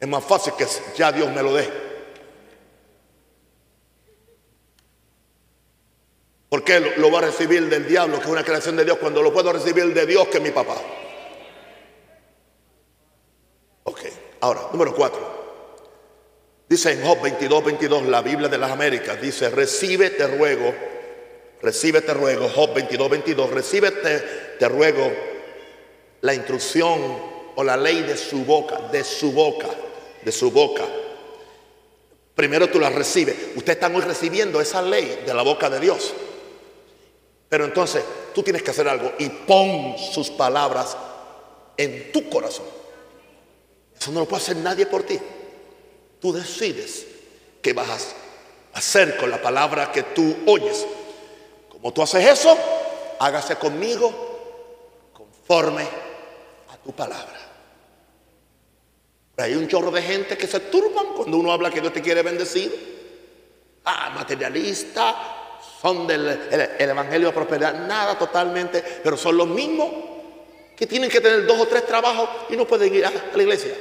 [0.00, 1.68] Es más fácil que ya Dios me lo dé.
[6.48, 9.22] ¿Por qué lo, va a recibir del diablo, que es una creación de Dios, cuando
[9.22, 10.76] lo puedo recibir de Dios, que es mi papá?
[13.84, 14.00] Ok,
[14.40, 15.36] ahora, número cuatro.
[16.68, 20.72] Dice en Job 22, 22, la Biblia de las Américas, dice, recibe, te ruego,
[21.60, 25.12] Recibe, te ruego, Job 22, 22, recibe, te, ruego
[26.20, 27.00] la instrucción
[27.54, 29.68] o la ley de su boca, de su boca,
[30.22, 30.84] de su boca.
[32.34, 33.36] Primero tú la recibes.
[33.56, 36.14] Usted está muy recibiendo esa ley de la boca de Dios.
[37.48, 38.04] Pero entonces
[38.34, 40.96] tú tienes que hacer algo y pon sus palabras
[41.76, 42.66] en tu corazón.
[43.98, 45.18] Eso no lo puede hacer nadie por ti.
[46.20, 47.06] Tú decides
[47.60, 48.14] qué vas
[48.72, 50.86] a hacer con la palabra que tú oyes.
[51.68, 52.56] Como tú haces eso,
[53.18, 56.07] hágase conmigo conforme
[56.88, 57.36] tu palabra.
[59.36, 62.22] hay un chorro de gente que se turban cuando uno habla que Dios te quiere
[62.22, 62.72] bendecir.
[63.84, 65.14] Ah, materialista,
[65.82, 66.48] son del
[66.78, 69.90] Evangelio de Prosperidad, nada totalmente, pero son los mismos
[70.74, 73.74] que tienen que tener dos o tres trabajos y no pueden ir a, la iglesia.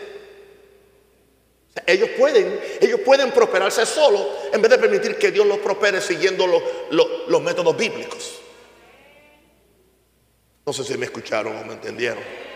[1.85, 6.45] ellos pueden, ellos pueden prosperarse solos en vez de permitir que Dios los prospere siguiendo
[6.45, 8.41] los métodos bíblicos.
[10.65, 12.46] No sé si me escucharon o me entendieron.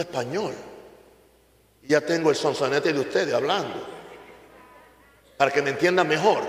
[0.00, 0.54] Español.
[1.82, 3.86] Ya tengo el sonsonete de ustedes hablando.
[5.36, 6.42] Para que me entiendan mejor.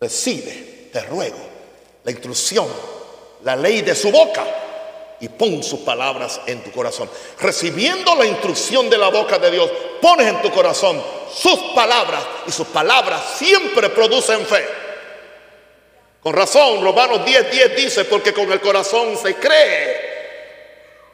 [0.00, 1.38] Recibe, te ruego,
[2.02, 2.66] la instrucción,
[3.42, 4.44] la ley de su boca
[5.20, 7.08] y pon sus palabras en tu corazón.
[7.40, 9.70] Recibiendo la instrucción de la boca de Dios,
[10.02, 14.83] pones en tu corazón sus palabras y sus palabras siempre producen fe.
[16.24, 20.00] Con razón, Romanos 10, 10 dice, porque con el corazón se cree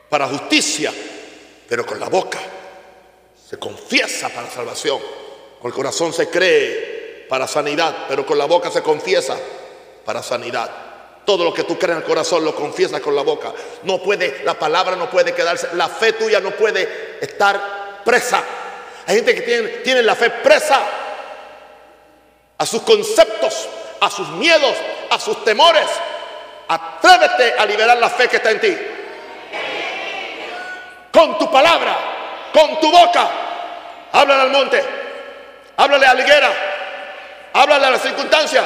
[0.09, 0.94] para justicia,
[1.68, 2.38] pero con la boca
[3.49, 5.01] se confiesa para salvación.
[5.61, 9.37] Con el corazón se cree para sanidad, pero con la boca se confiesa
[10.05, 10.70] para sanidad.
[11.25, 13.53] Todo lo que tú crees en el corazón lo confiesas con la boca.
[13.83, 18.44] No puede, la palabra no puede quedarse, la fe tuya no puede estar presa.
[19.09, 20.81] Hay gente que tiene, tiene la fe presa
[22.59, 23.68] a sus conceptos,
[24.01, 24.75] a sus miedos,
[25.11, 25.87] a sus temores.
[26.69, 28.79] Atrévete a liberar la fe que está en ti.
[31.13, 31.97] Con tu palabra,
[32.53, 33.29] con tu boca.
[34.13, 34.85] Háblale al monte,
[35.77, 36.53] háblale a la higuera,
[37.53, 38.65] háblale a la circunstancia,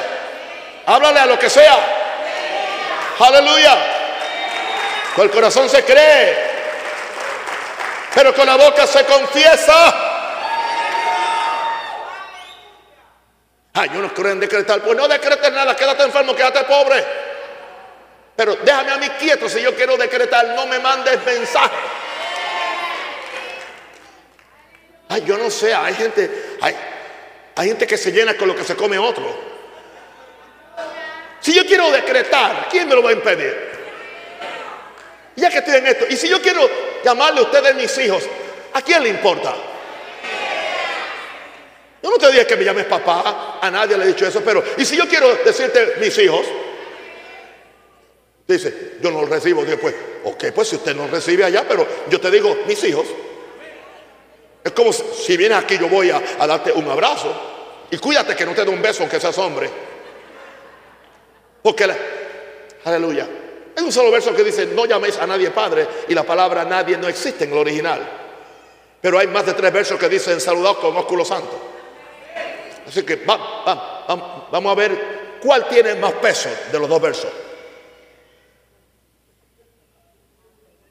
[0.85, 1.77] háblale a lo que sea.
[3.19, 3.77] Aleluya.
[5.15, 6.37] Con el corazón se cree,
[8.13, 10.14] pero con la boca se confiesa.
[13.77, 14.81] Ay, yo no creo en decretar.
[14.81, 17.03] Pues no decretes nada, quédate enfermo, quédate pobre.
[18.35, 21.75] Pero déjame a mí quieto si yo quiero decretar, no me mandes mensaje.
[25.09, 26.75] Ay, yo no sé, hay gente, hay,
[27.55, 29.55] hay gente que se llena con lo que se come otro.
[31.41, 33.75] Si yo quiero decretar, ¿quién me lo va a impedir?
[35.35, 36.67] Ya que estoy en esto, y si yo quiero
[37.03, 38.23] llamarle a ustedes mis hijos,
[38.73, 39.53] ¿a quién le importa?
[42.05, 44.63] Yo no te dije que me llames papá, a nadie le he dicho eso, pero
[44.77, 46.45] ¿y si yo quiero decirte mis hijos?
[48.47, 49.95] Dice, yo no lo recibo después.
[50.25, 53.07] Ok, pues si usted no recibe allá, pero yo te digo mis hijos.
[54.63, 57.33] Es como si vienes aquí, yo voy a, darte un abrazo.
[57.89, 59.67] Y cuídate que no te dé un beso aunque seas hombre.
[61.63, 61.87] Porque,
[62.83, 63.27] aleluya,
[63.75, 66.99] es un solo verso que dice, no llaméis a nadie padre y la palabra nadie
[66.99, 68.07] no existe en el original.
[69.01, 71.71] Pero hay más de tres versos que dicen, saludaos con ósculo santo.
[72.85, 77.31] Así que vamos a ver cuál tiene más peso de los dos versos.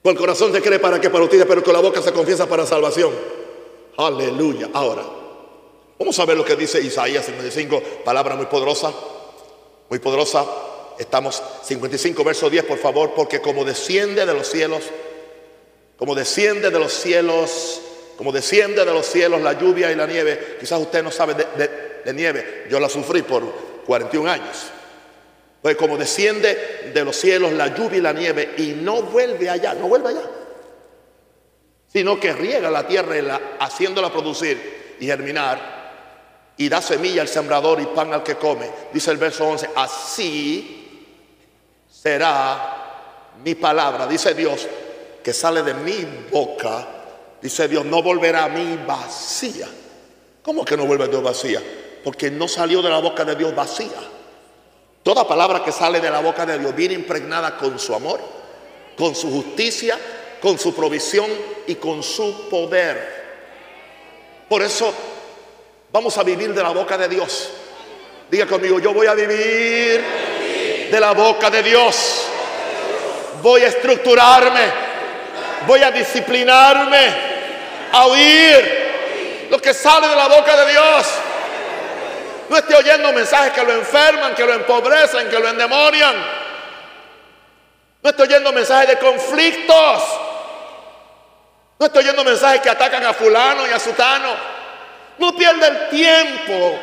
[0.02, 2.66] Con el corazón se cree para que justicia, pero con la boca se confiesa para
[2.66, 3.12] salvación.
[3.96, 4.68] Aleluya.
[4.74, 5.02] Ahora,
[5.98, 8.92] vamos a ver lo que dice Isaías 55, palabra muy poderosa
[9.88, 10.44] muy poderosa.
[10.98, 14.82] Estamos 55 verso 10, por favor, porque como desciende de los cielos,
[15.96, 17.80] como desciende de los cielos,
[18.16, 22.12] como desciende de los cielos la lluvia y la nieve, quizás usted no sabe de,
[22.12, 23.42] nieve, yo la sufrí por
[23.86, 24.64] 41 años.
[25.60, 29.74] Pues como desciende de los cielos la lluvia y la nieve y no vuelve allá,
[29.74, 30.30] no vuelve allá,
[31.92, 35.74] sino que riega la tierra haciéndola producir y germinar
[36.56, 38.70] y da semilla al sembrador y pan al que come.
[38.92, 41.08] Dice el verso 11, así
[41.90, 42.84] será
[43.42, 44.68] mi palabra, dice Dios,
[45.22, 46.93] que sale de mi boca.
[47.44, 49.68] Dice Dios, no volverá a mí vacía.
[50.42, 51.62] ¿Cómo que no vuelve a Dios vacía?
[52.02, 54.00] Porque no salió de la boca de Dios vacía.
[55.04, 58.20] Toda palabra que sale de la boca de Dios viene impregnada con su amor,
[58.98, 59.96] con su justicia,
[60.40, 61.30] con su provisión
[61.68, 63.22] y con su poder.
[64.48, 64.92] Por eso
[65.94, 67.50] Vamos a vivir de la boca de Dios.
[68.28, 70.04] Diga conmigo, yo voy a vivir
[70.90, 72.26] de la boca de Dios.
[73.40, 74.72] Voy a estructurarme.
[75.68, 77.33] Voy a disciplinarme.
[77.94, 81.06] A oír lo que sale de la boca de Dios.
[82.48, 86.16] No esté oyendo mensajes que lo enferman, que lo empobrecen, que lo endemonian.
[88.02, 90.02] No estoy oyendo mensajes de conflictos.
[91.78, 94.34] No estoy oyendo mensajes que atacan a fulano y a sutano.
[95.18, 96.80] No pierda el tiempo.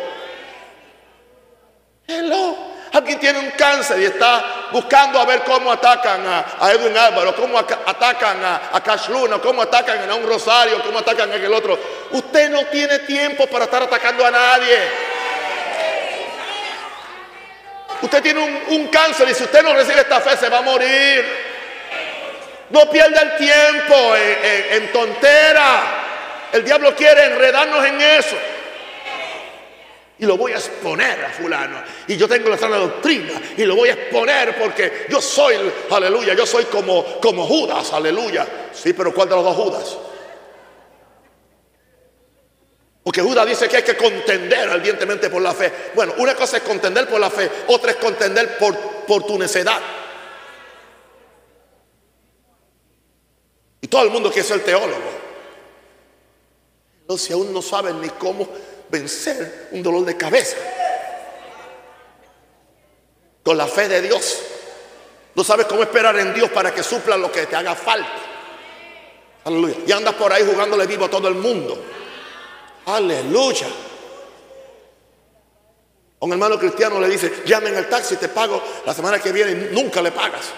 [2.07, 2.70] Hello.
[2.93, 7.57] Alguien tiene un cáncer y está buscando a ver cómo atacan a, Edwin Álvaro, cómo
[7.57, 11.79] atacan a, a Cash Luna, cómo atacan a un Rosario, cómo atacan a aquel otro.
[12.11, 14.77] Usted no tiene tiempo para estar atacando a nadie.
[18.01, 21.51] Usted tiene un, cáncer y si usted no recibe esta fe se va a morir.
[22.71, 25.83] No pierda el tiempo en, en tontera.
[26.51, 28.35] El diablo quiere enredarnos en eso.
[30.21, 31.81] Y lo voy a exponer a fulano.
[32.07, 33.41] Y yo tengo la sana doctrina.
[33.57, 35.55] Y lo voy a exponer porque yo soy,
[35.89, 38.47] aleluya, yo soy como, como Judas, aleluya.
[38.71, 39.97] Sí, pero ¿cuál de los dos Judas?
[43.01, 45.73] Porque Judas dice que hay que contender ardientemente por la fe.
[45.95, 49.81] Bueno, una cosa es contender por la fe, otra es contender por, por tu necedad.
[53.81, 55.21] Y todo el mundo quiere ser teólogo
[57.17, 58.47] si aún no saben ni cómo
[58.91, 60.57] vencer un dolor de cabeza.
[63.43, 64.39] Con la fe de Dios.
[65.33, 68.11] No sabes cómo esperar en Dios para que supla lo que te haga falta.
[69.45, 69.77] Aleluya.
[69.87, 71.81] Y andas por ahí jugándole vivo a todo el mundo.
[72.85, 73.67] Aleluya.
[76.19, 79.73] Un hermano cristiano le dice, llamen al taxi, te pago la semana que viene y
[79.73, 80.51] nunca le pagas.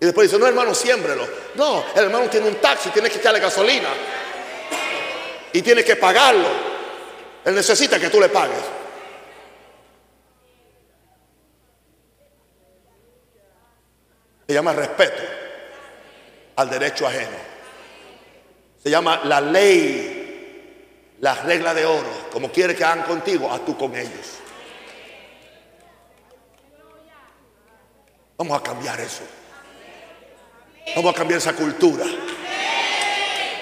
[0.00, 1.26] Y después dice, no hermano, siémbrelo.
[1.56, 3.88] No, el hermano tiene un taxi, tiene que echarle gasolina.
[5.56, 6.48] Y tiene que pagarlo.
[7.42, 8.60] Él necesita que tú le pagues.
[14.46, 15.22] Se llama respeto
[16.56, 17.38] al derecho ajeno.
[18.82, 22.28] Se llama la ley, la regla de oro.
[22.30, 24.40] Como quiere que hagan contigo, haz tú con ellos.
[28.36, 29.22] Vamos a cambiar eso.
[30.94, 32.04] Vamos a cambiar esa cultura.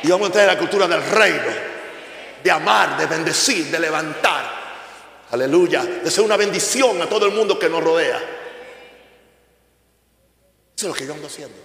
[0.02, 1.73] Y vamos a traer la cultura del reino.
[2.44, 4.44] De amar, de bendecir, de levantar.
[5.30, 5.82] Aleluya.
[5.82, 8.18] De ser una bendición a todo el mundo que nos rodea.
[10.76, 11.56] Eso es lo que yo ando haciendo.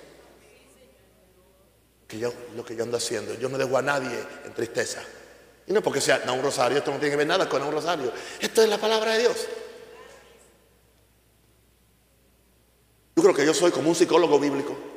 [2.08, 3.34] Que yo, lo que yo ando haciendo.
[3.36, 5.04] Yo no dejo a nadie en tristeza.
[5.68, 6.78] Y no porque sea un rosario.
[6.78, 8.12] Esto no tiene que ver nada con un rosario.
[8.40, 9.48] Esto es la palabra de Dios.
[13.18, 14.89] Yo creo que yo soy como un psicólogo bíblico.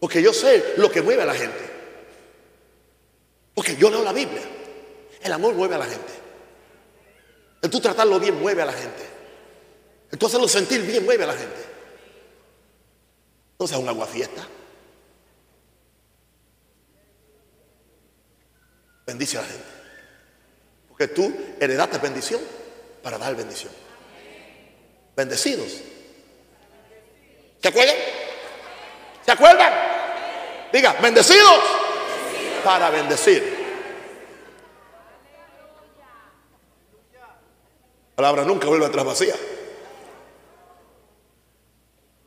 [0.00, 1.70] Porque yo sé lo que mueve a la gente.
[3.54, 4.42] Porque yo leo la Biblia.
[5.20, 6.12] El amor mueve a la gente.
[7.60, 9.04] El tú tratarlo bien mueve a la gente.
[10.10, 11.60] El tú hacerlo sentir bien mueve a la gente.
[13.58, 14.46] No seas un aguafiesta.
[19.06, 19.64] Bendice a la gente.
[20.88, 21.30] Porque tú
[21.60, 22.40] heredaste bendición
[23.02, 23.72] para dar bendición.
[25.14, 25.82] Bendecidos.
[27.60, 27.96] ¿Se acuerdan?
[29.26, 29.89] ¿Se acuerdan?
[30.72, 31.58] Diga, bendecidos
[32.64, 33.58] para bendecir.
[38.10, 39.34] La palabra nunca vuelve atrás vacía.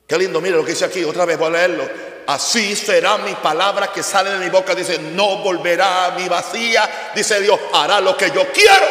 [0.07, 1.87] Qué lindo, mire lo que dice aquí, otra vez voy a leerlo.
[2.27, 4.73] Así será mi palabra que sale de mi boca.
[4.73, 7.11] Dice, no volverá a mi vacía.
[7.13, 8.85] Dice Dios, hará lo que yo quiero.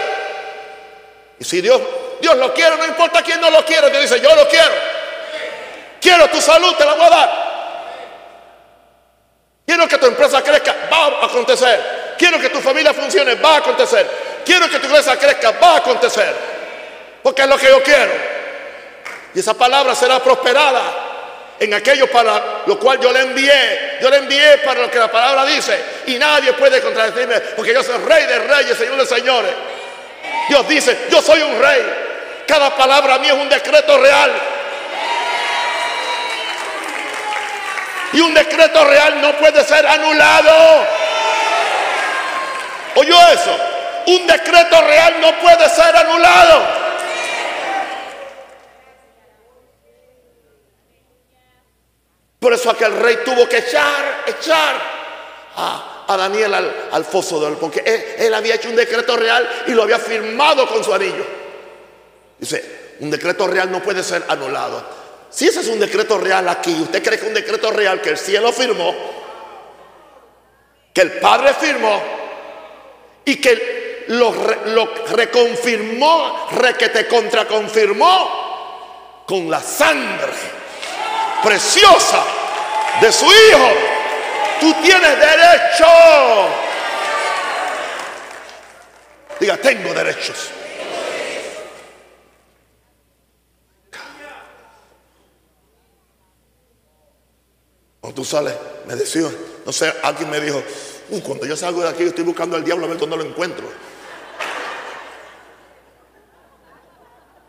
[1.38, 1.80] Y si Dios,
[2.20, 3.90] Dios lo quiere, no importa quién no lo quiere.
[3.90, 4.74] Dios dice, yo lo quiero.
[6.00, 7.51] Quiero tu salud, te la voy a dar.
[9.72, 12.14] Quiero que tu empresa crezca, va a acontecer.
[12.18, 14.06] Quiero que tu familia funcione, va a acontecer.
[14.44, 16.30] Quiero que tu iglesia crezca, va a acontecer.
[17.22, 18.12] Porque es lo que yo quiero.
[19.34, 20.82] Y esa palabra será prosperada
[21.58, 23.96] en aquello para lo cual yo le envié.
[24.02, 25.82] Yo le envié para lo que la palabra dice.
[26.08, 29.52] Y nadie puede contradecirme porque yo soy rey de reyes, señor de señores.
[30.50, 31.82] Dios dice, yo soy un rey.
[32.46, 34.32] Cada palabra mía es un decreto real.
[38.12, 40.86] Y un decreto real no puede ser anulado.
[42.96, 43.56] ¿Oyó eso?
[44.06, 46.82] Un decreto real no puede ser anulado.
[52.38, 54.74] Por eso aquel rey tuvo que echar, echar
[55.56, 56.52] a, Daniel
[56.90, 60.66] al, foso de él, porque él había hecho un decreto real y lo había firmado
[60.66, 61.24] con su anillo.
[62.38, 65.01] Dice, un decreto real no puede ser anulado.
[65.32, 68.18] Si ese es un decreto real aquí, ¿usted cree que un decreto real que el
[68.18, 68.94] cielo firmó?
[70.92, 72.02] Que el Padre firmó
[73.24, 74.30] y que lo,
[75.10, 80.32] reconfirmó, re que te contraconfirmó con la sangre
[81.42, 82.22] preciosa
[83.00, 83.70] de su Hijo.
[84.60, 85.86] Tú tienes derecho.
[89.40, 90.50] Diga, tengo derechos.
[98.02, 98.52] Cuando tú sales,
[98.88, 99.28] me decía,
[99.64, 100.60] no sé, alguien me dijo,
[101.10, 103.64] uh, cuando yo salgo de aquí, estoy buscando al diablo a ver dónde lo encuentro.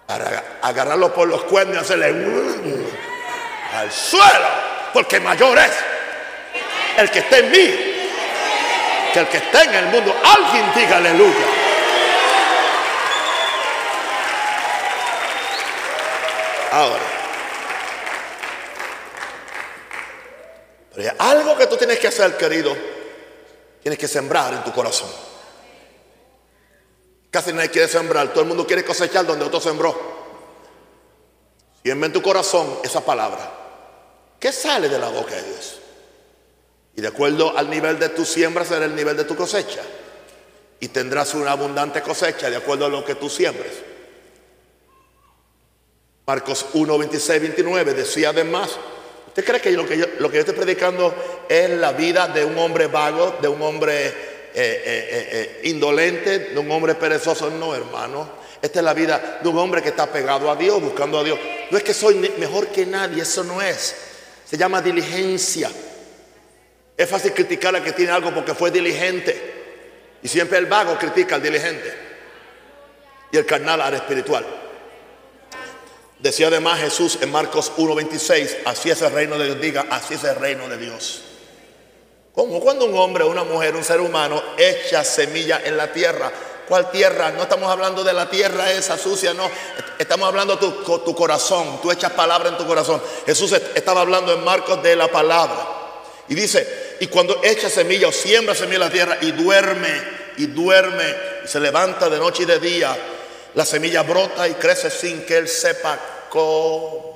[0.05, 4.47] Para agarrarlo por los cuernos y hacerle uh, al suelo,
[4.93, 5.71] porque mayor es
[6.99, 7.93] el que está en mí
[9.11, 10.15] que el que está en el mundo.
[10.23, 11.45] Alguien diga aleluya.
[16.71, 17.12] Ahora.
[21.17, 22.75] Algo que tú tienes que hacer, querido.
[23.81, 25.09] Tienes que sembrar en tu corazón.
[27.31, 28.29] Casi nadie quiere sembrar.
[28.29, 30.13] Todo el mundo quiere cosechar donde otro sembró.
[31.81, 33.51] Siembra en tu corazón esa palabra.
[34.39, 35.79] ¿Qué sale de la boca de Dios?
[36.95, 39.81] Y de acuerdo al nivel de tu siembra será el nivel de tu cosecha.
[40.79, 43.73] Y tendrás una abundante cosecha de acuerdo a lo que tú siembres.
[46.25, 48.77] Marcos 1, 26, 29 decía además
[49.33, 53.39] ¿Usted cree que lo que, yo, estoy predicando es la vida de un hombre vago,
[53.41, 54.13] de un hombre eh,
[54.53, 57.49] eh, eh, indolente, de un hombre perezoso?
[57.49, 58.29] No, hermano.
[58.61, 61.39] Esta es la vida de un hombre que está pegado a Dios, buscando a Dios.
[61.71, 63.95] No es que soy mejor que nadie, eso no es.
[64.45, 65.71] Se llama diligencia.
[66.95, 69.53] Es fácil criticar al que tiene algo porque fue diligente.
[70.21, 71.91] Y siempre el vago critica al diligente.
[73.31, 74.45] Y el carnal al espiritual.
[76.23, 80.23] Decía además Jesús en Marcos 1:26, así es el reino de Dios, diga, así es
[80.23, 81.21] el reino de Dios.
[82.33, 86.31] Como cuando un hombre, una mujer, un ser humano echa semilla en la tierra.
[86.65, 87.31] ¿Cuál tierra?
[87.31, 89.51] No estamos hablando de la tierra esa sucia, no.
[89.99, 91.81] Estamos hablando de tu, corazón.
[91.81, 93.03] Tú echas palabra en tu corazón.
[93.25, 95.67] Jesús estaba hablando en Marcos de la palabra.
[96.29, 99.91] Y dice, y cuando echa semilla o siembra semilla en la tierra y duerme,
[100.37, 101.03] y duerme,
[101.43, 102.97] y se levanta de noche y de día,
[103.55, 105.99] la semilla brota y crece sin que él sepa
[106.29, 107.13] cómo.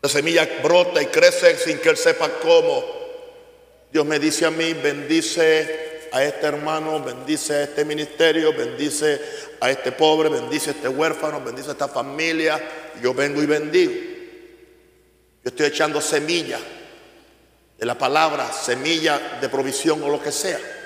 [0.00, 2.84] La semilla brota y crece sin que él sepa cómo.
[3.92, 9.20] Dios me dice a mí, bendice a este hermano, bendice a este ministerio, bendice
[9.60, 12.60] a este pobre, bendice a este huérfano, bendice a esta familia.
[13.00, 13.92] Yo vengo y bendigo.
[13.92, 16.58] Yo estoy echando semilla
[17.78, 20.81] de la palabra, semilla de provisión o lo que sea.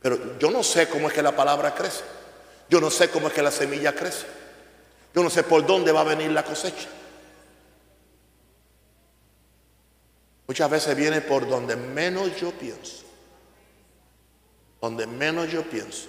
[0.00, 2.04] Pero yo no sé cómo es que la palabra crece.
[2.68, 4.26] Yo no sé cómo es que la semilla crece.
[5.14, 6.88] Yo no sé por dónde va a venir la cosecha.
[10.46, 13.04] Muchas veces viene por donde menos yo pienso.
[14.80, 16.08] Donde menos yo pienso.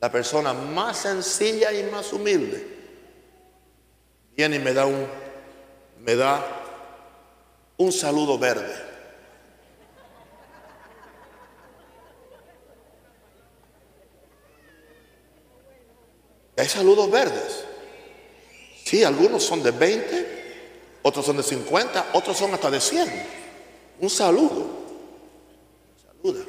[0.00, 2.74] La persona más sencilla y más humilde
[4.36, 5.06] viene y me da un
[6.00, 6.44] me da
[7.78, 8.83] un saludo verde.
[16.56, 17.64] Hay saludos verdes.
[18.84, 23.26] Sí, algunos son de 20, otros son de 50, otros son hasta de 100.
[24.00, 24.66] Un saludo.
[26.06, 26.44] Saluda.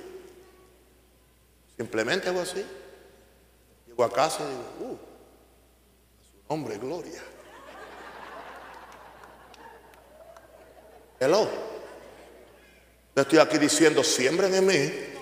[1.78, 2.64] Simplemente hago así.
[3.88, 4.98] Llego a casa y digo, uh,
[6.22, 7.24] su nombre, gloria.
[11.20, 11.50] Hello.
[13.16, 15.15] Yo estoy aquí diciendo, siembren en mí.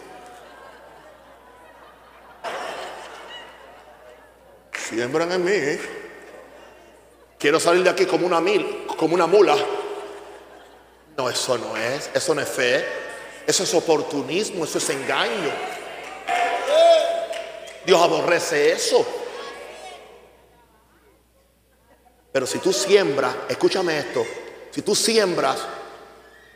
[4.93, 5.79] Siembran en mí.
[7.39, 9.55] Quiero salir de aquí como una mil, como una mula.
[11.17, 12.85] No, eso no es, eso no es fe.
[13.47, 15.51] Eso es oportunismo, eso es engaño.
[17.85, 19.05] Dios aborrece eso.
[22.31, 24.25] Pero si tú siembras, escúchame esto,
[24.71, 25.59] si tú siembras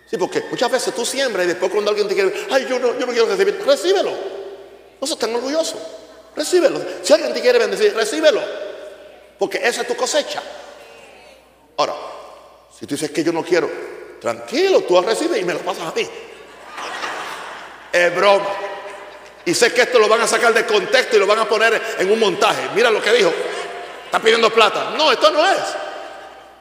[0.10, 2.98] Sí, porque muchas veces tú siembras y después cuando alguien te quiere, ay, yo no,
[2.98, 4.12] yo no quiero recibir, recíbelo.
[5.02, 5.97] No seas tan orgulloso.
[6.38, 6.80] Recíbelo.
[7.02, 8.40] Si alguien te quiere bendecir, recíbelo.
[9.40, 10.42] Porque esa es tu cosecha.
[11.78, 11.96] Ahora,
[12.78, 13.68] si tú dices que yo no quiero,
[14.22, 16.08] tranquilo, tú lo recibes y me lo pasas a mí.
[17.92, 18.46] Es broma.
[19.46, 21.82] Y sé que esto lo van a sacar de contexto y lo van a poner
[21.98, 22.70] en un montaje.
[22.76, 23.34] Mira lo que dijo.
[24.06, 24.92] Está pidiendo plata.
[24.96, 25.64] No, esto no es.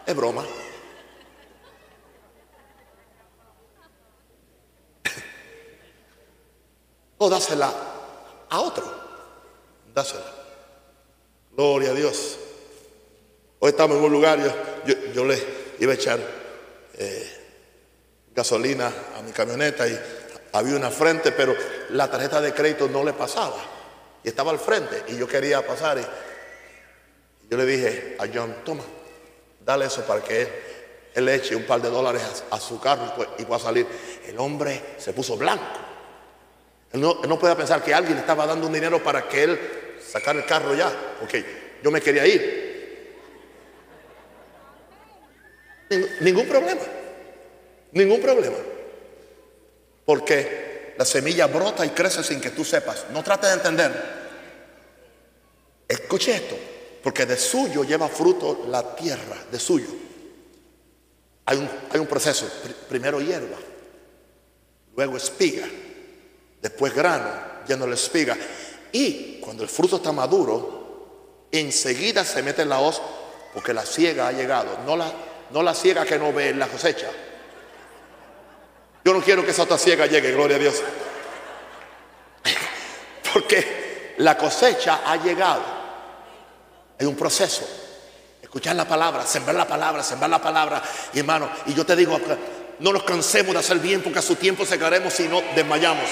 [0.07, 0.43] Es broma.
[7.19, 7.73] O dásela
[8.51, 9.06] a otro.
[9.97, 10.31] Dásela.
[11.53, 12.37] Gloria a Dios.
[13.61, 14.39] Hoy estamos en un lugar,
[15.15, 15.43] yo, le
[15.79, 16.21] iba a echar
[16.99, 17.33] eh,
[18.35, 19.99] gasolina a mi camioneta y
[20.53, 21.55] había una frente, pero
[21.89, 23.57] la tarjeta de crédito no le pasaba.
[24.23, 25.99] Y estaba al frente y yo quería pasar.
[25.99, 28.85] Y, yo le dije a John, toma,
[29.65, 30.47] dale eso para que
[31.15, 33.87] él, le eche un par de dólares a, su carro y, y pueda salir.
[34.27, 35.87] El hombre se puso blanco.
[36.93, 39.61] Él no, puede pensar que alguien estaba dando un dinero para que él
[40.17, 40.89] sacara el carro ya.
[41.23, 41.35] Ok,
[41.83, 42.65] yo me quería ir.
[46.21, 46.81] ningún problema.
[47.93, 48.57] Ningún problema.
[50.05, 53.07] Porque la semilla brota y crece sin que tú sepas.
[53.13, 53.93] No trate de entender.
[55.87, 56.57] Escuche esto.
[57.03, 59.87] Porque de suyo lleva fruto la tierra, de suyo.
[61.45, 62.51] Hay un, hay un proceso.
[62.89, 63.57] Primero hierba,
[64.97, 65.69] luego espiga,
[66.61, 67.31] después grano,
[67.69, 68.37] lleno la espiga.
[68.91, 73.01] Y cuando el fruto está maduro, enseguida se mete en la hoz
[73.55, 74.81] porque la ciega ha llegado.
[74.85, 75.09] No la,
[75.53, 77.07] no la ciega que no ve la cosecha.
[79.05, 80.83] Yo no quiero que esa otra ciega llegue, gloria a Dios.
[83.33, 85.63] Porque la cosecha ha llegado.
[86.99, 87.65] Hay un proceso.
[88.43, 90.83] Escuchar la palabra, sembrar la palabra, sembrar la palabra.
[91.13, 92.19] Y hermano, y yo te digo,
[92.81, 96.11] no nos cansemos de hacer bien porque a su tiempo secaremos si no desmayamos.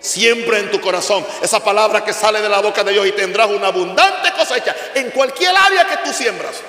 [0.00, 3.48] Siempre en tu corazón esa palabra que sale de la boca de Dios y tendrás
[3.50, 6.62] una abundante cosecha en cualquier área que tú siembras.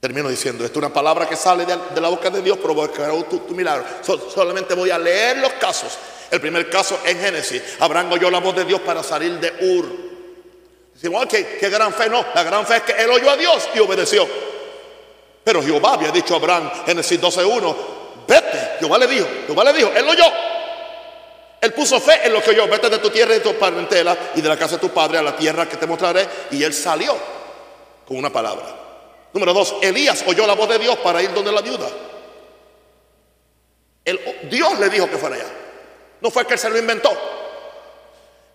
[0.00, 3.38] Termino diciendo, esto es una palabra que sale de, la boca de Dios provocará tu,
[3.38, 3.84] tu milagro.
[4.02, 5.96] solamente voy a leer los casos.
[6.30, 7.62] El primer caso en Génesis.
[7.80, 9.86] Abraham oyó la voz de Dios para salir de Ur.
[10.94, 12.08] Decimos, ¿qué, qué gran fe.
[12.08, 14.28] No, la gran fe es que él oyó a Dios y obedeció.
[15.42, 17.76] Pero Jehová había dicho a Abraham, Génesis 12.1,
[18.26, 18.76] vete.
[18.80, 20.24] Jehová le dijo, Jehová le dijo, él oyó.
[21.64, 24.32] Él puso fe en lo que oyó, vete de tu tierra y de tu parentela
[24.34, 26.28] y de la casa de tu padre a la tierra que te mostraré.
[26.50, 27.16] Y él salió
[28.06, 28.66] con una palabra.
[29.32, 31.88] Número dos, Elías oyó la voz de Dios para ir donde la viuda.
[34.50, 35.46] Dios le dijo que fuera allá.
[36.20, 37.10] No fue que él se lo inventó.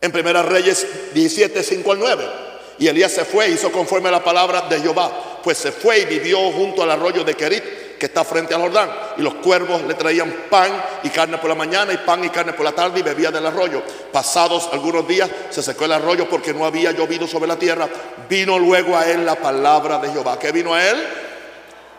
[0.01, 2.30] En Primera Reyes 17, 5 al 9.
[2.78, 5.39] Y Elías se fue, hizo conforme a la palabra de Jehová.
[5.43, 7.64] Pues se fue y vivió junto al arroyo de Kerit,
[8.00, 8.89] que está frente al Jordán.
[9.18, 10.72] Y los cuervos le traían pan
[11.04, 13.45] y carne por la mañana y pan y carne por la tarde y bebía del
[13.45, 13.84] arroyo.
[14.12, 17.88] Pasados algunos días se secó el arroyo porque no había llovido sobre la tierra.
[18.28, 20.39] Vino luego a él la palabra de Jehová.
[20.39, 21.08] ¿Qué vino a él?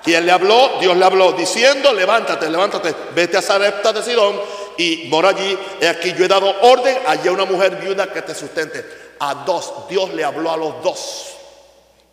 [0.03, 4.41] Quien le habló, Dios le habló, diciendo, levántate, levántate, vete a Sarepta de Sidón
[4.79, 5.59] y mora allí.
[5.79, 8.83] He aquí yo he dado orden, allí una mujer viuda que te sustente
[9.19, 9.89] a dos.
[9.91, 11.27] Dios le habló a los dos.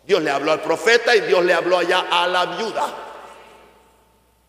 [0.04, 3.07] Dios le habló al profeta y Dios le habló allá a la viuda.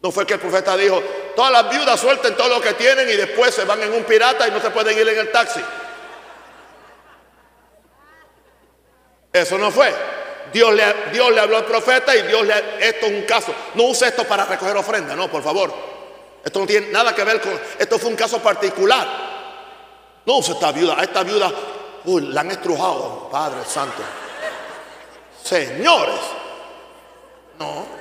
[0.02, 1.02] No fue que el profeta dijo,
[1.36, 4.47] todas las viudas suelten todo lo que tienen y después se van en un pirata
[4.47, 5.62] y no se pueden ir en el taxi.
[9.34, 9.93] Eso no fue.
[10.54, 12.88] Dios le, Dios le habló al profeta y Dios le...
[12.88, 13.54] Esto es un caso.
[13.76, 15.72] No use esto para recoger ofrenda, no, por favor.
[16.43, 17.60] Esto no tiene nada que ver con...
[17.78, 19.08] Esto fue un caso particular.
[20.26, 21.00] No use esta viuda.
[21.00, 21.52] A esta viuda
[22.06, 24.02] Uy, la han estrujado, Padre Santo.
[25.43, 26.20] Señores,
[27.60, 27.99] no.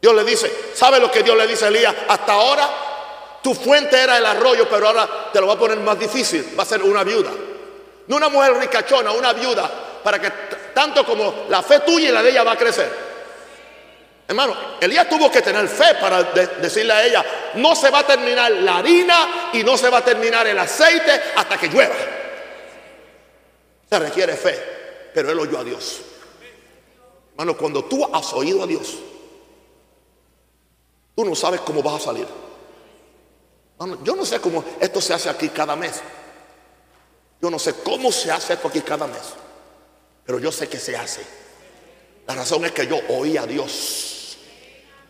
[0.00, 1.94] Dios le dice, ¿sabe lo que Dios le dice a Elías?
[2.08, 2.70] Hasta ahora
[3.42, 6.54] tu fuente era el arroyo, pero ahora te lo va a poner más difícil.
[6.58, 7.30] Va a ser una viuda.
[8.06, 9.70] No una mujer ricachona, una viuda,
[10.02, 10.30] para que
[10.74, 13.10] tanto como la fe tuya y la de ella va a crecer.
[14.26, 17.24] Hermano, Elías tuvo que tener fe para decirle a ella,
[17.54, 21.20] no se va a terminar la harina y no se va a terminar el aceite
[21.34, 21.94] hasta que llueva.
[23.88, 26.00] Se requiere fe, pero él oyó a Dios.
[27.32, 28.98] Hermano, cuando tú has oído a Dios,
[31.20, 32.26] tú no sabes cómo vas a salir.
[34.02, 36.00] yo no sé cómo esto se hace aquí cada mes.
[37.42, 39.34] Yo no sé cómo se hace esto aquí cada mes.
[40.24, 41.20] Pero yo sé que se hace.
[42.26, 44.38] La razón es que yo oí a Dios.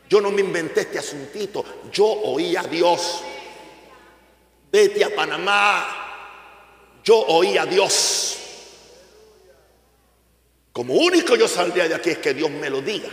[0.08, 1.64] Yo no me inventé este asuntito.
[1.92, 3.20] Yo oí a Dios.
[4.72, 6.98] Vete a Panamá.
[7.04, 8.36] Yo oí a Dios.
[10.72, 13.10] Como único yo saldría de aquí es que Dios me lo diga.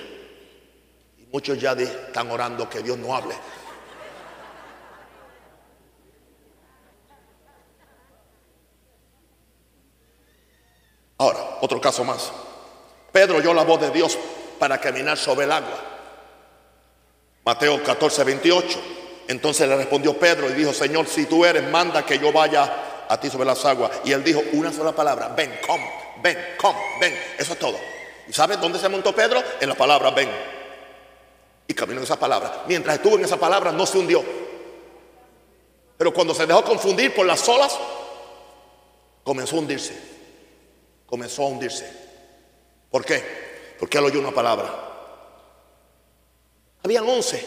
[1.31, 3.35] Muchos ya están orando que Dios no hable.
[11.17, 12.31] Ahora, otro caso más.
[13.11, 14.17] Pedro oyó la voz de Dios
[14.59, 15.83] para caminar sobre el agua.
[17.43, 18.79] Mateo 14, 28.
[19.27, 23.19] Entonces le respondió Pedro y dijo, Señor, si tú eres, manda que yo vaya a
[23.19, 23.91] ti sobre las aguas.
[24.05, 25.89] Y él dijo una sola palabra, ven, come,
[26.21, 27.17] ven, come, ven.
[27.37, 27.77] Eso es todo.
[28.27, 29.41] ¿Y sabes dónde se montó Pedro?
[29.59, 30.29] En la palabra, ven.
[31.67, 32.63] Y caminó en esa palabra.
[32.67, 34.23] Mientras estuvo en esa palabra, no se hundió.
[35.97, 37.77] Pero cuando se dejó confundir por las olas,
[39.23, 39.97] comenzó a hundirse.
[41.05, 41.91] Comenzó a hundirse.
[42.89, 43.75] ¿Por qué?
[43.79, 44.87] Porque él oyó una palabra.
[46.83, 47.45] Habían once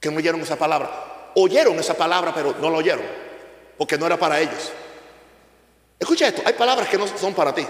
[0.00, 1.32] que no oyeron esa palabra.
[1.34, 3.04] Oyeron esa palabra, pero no la oyeron,
[3.76, 4.70] porque no era para ellos.
[5.98, 7.66] Escucha esto, hay palabras que no son para ti.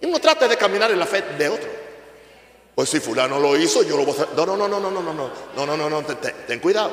[0.00, 1.83] Y no trate de caminar en la fe de otro.
[2.74, 4.36] Pues si fulano lo hizo, yo lo voy a hacer.
[4.36, 6.02] No, no, no, no, no, no, no, no, no, no, no, no,
[6.46, 6.90] ten, cuidado.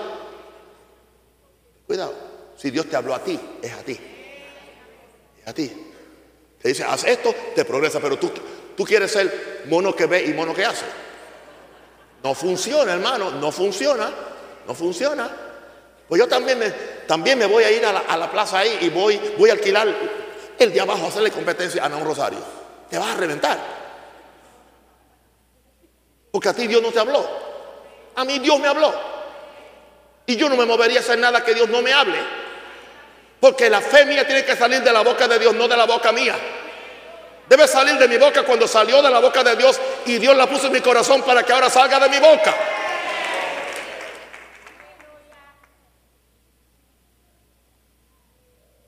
[1.88, 2.13] Cuidado.
[2.55, 3.99] Si Dios te habló a ti, es a ti.
[5.41, 5.71] Es a ti.
[6.61, 8.32] Te dice, haz esto, te progresa, pero tú,
[8.77, 10.86] tú quieres ser mono que ve y mono que hace.
[12.23, 14.11] No funciona, hermano, no funciona,
[14.67, 15.29] no funciona.
[16.07, 16.69] Pues yo también me,
[17.07, 19.88] también me voy a ir a la, plaza ahí y voy, voy a alquilar
[20.59, 22.39] el de abajo a hacerle competencia a un Rosario.
[22.88, 23.80] Te vas a reventar.
[26.32, 27.27] Porque a ti Dios no te habló.
[28.15, 28.93] A mí Dios me habló.
[30.25, 32.17] Y yo no me movería a hacer nada que Dios no me hable.
[33.39, 35.86] Porque la fe mía tiene que salir de la boca de Dios, no de la
[35.86, 36.36] boca mía.
[37.49, 40.47] Debe salir de mi boca cuando salió de la boca de Dios y Dios la
[40.47, 42.55] puso en mi corazón para que ahora salga de mi boca.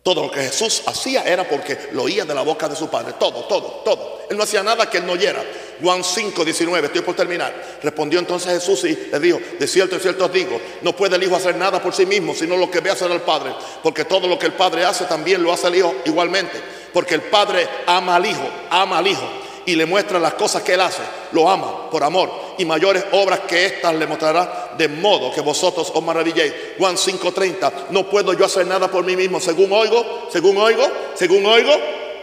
[0.04, 3.14] Todo lo que Jesús hacía era porque lo oía de la boca de su Padre.
[3.20, 4.22] Todo, todo, todo.
[4.30, 5.42] Él no hacía nada que él no oyera.
[5.84, 7.54] Juan 5, 19, estoy por terminar.
[7.84, 11.24] Respondió entonces Jesús y le dijo, de cierto, de cierto os digo, no puede el
[11.24, 13.54] Hijo hacer nada por sí mismo, sino lo que ve hacer al Padre.
[13.84, 17.24] Porque todo lo que el Padre hace también lo hace el Hijo igualmente porque el
[17.24, 19.28] Padre ama al Hijo, ama al Hijo
[19.66, 21.02] y le muestra las cosas que él hace.
[21.32, 25.92] Lo ama por amor y mayores obras que estas le mostrará de modo que vosotros
[25.94, 26.54] os maravilléis.
[26.78, 31.46] Juan 5:30, no puedo yo hacer nada por mí mismo, según oigo, según oigo, según
[31.46, 31.72] oigo.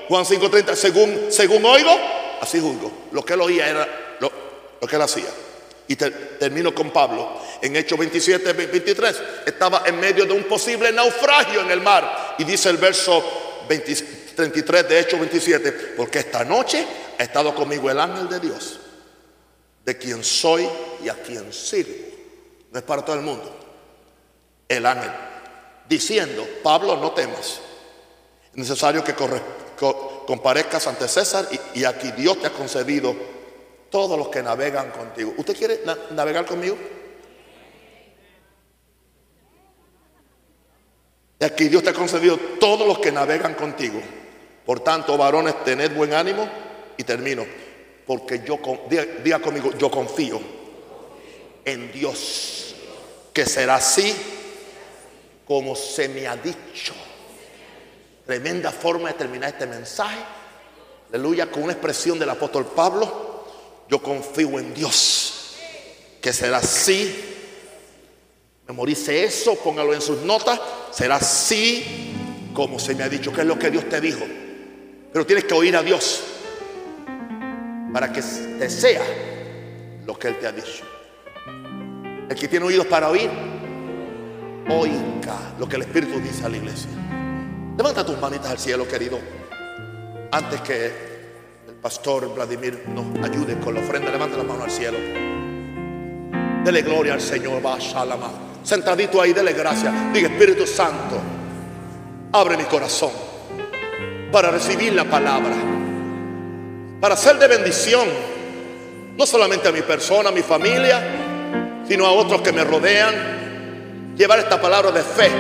[0.08, 1.90] Juan 5:30, según, según oigo,
[2.40, 2.90] así juzgo.
[3.12, 4.30] Lo que él oía era lo,
[4.86, 5.28] que él hacía.
[5.88, 7.40] Y termino con Pablo.
[7.60, 12.36] En Hechos 27, 23, estaba en medio de un posible naufragio en el mar.
[12.38, 13.22] Y dice el verso
[13.68, 16.86] 33 de Hechos 27, porque esta noche
[17.18, 18.80] ha estado conmigo el ángel de Dios,
[19.84, 20.68] de quien soy
[21.04, 21.92] y a quien sirvo.
[22.70, 23.56] No es para todo el mundo.
[24.68, 25.10] El ángel,
[25.88, 27.60] diciendo, Pablo, no temas.
[28.52, 29.14] Es necesario que
[30.30, 33.16] comparezcas ante César y aquí Dios te ha concedido
[33.90, 35.34] todos los que navegan contigo.
[35.36, 35.80] ¿Usted quiere
[36.12, 36.76] navegar conmigo?
[41.40, 44.00] Y aquí Dios te ha concedido todos los que navegan contigo.
[44.64, 46.48] Por tanto, varones, tened buen ánimo
[46.96, 47.44] y termino.
[48.06, 48.60] Porque yo,
[49.24, 50.40] diga conmigo, yo confío
[51.64, 52.76] en Dios,
[53.32, 54.14] que será así
[55.44, 56.94] como se me ha dicho.
[58.30, 60.20] Tremenda forma de terminar este mensaje.
[61.12, 63.44] Aleluya, con una expresión del apóstol Pablo
[63.88, 65.56] yo confío en Dios,
[66.20, 67.12] que será así.
[68.68, 70.60] Memorice eso, póngalo en sus notas.
[70.92, 72.14] Será así
[72.54, 74.24] como se me ha dicho, que es lo que Dios te dijo.
[75.12, 76.22] Pero tienes que oír a Dios
[77.92, 79.02] para que te sea
[80.06, 80.84] lo que Él te ha dicho.
[82.28, 83.28] El que tiene oídos para oír,
[84.68, 87.09] oiga lo que el Espíritu dice a la iglesia.
[87.80, 89.18] Levanta tus manitas al cielo, querido,
[90.32, 90.92] antes que
[91.80, 94.10] pastor Vladimir nos ayude con la ofrenda.
[94.10, 94.98] Levanta la mano al cielo.
[96.62, 97.64] Dele gloria al Señor.
[97.64, 98.28] Va, shalama.
[98.62, 99.94] Sentadito ahí, dele gracias.
[100.12, 101.18] Diga Espíritu Santo,
[102.32, 103.12] abre mi corazón
[104.30, 105.56] para recibir la palabra,
[107.00, 108.06] para ser de bendición,
[109.16, 114.14] no solamente a mi persona, a mi familia, sino a otros que me rodean.
[114.18, 115.30] Llevar esta palabra de fe,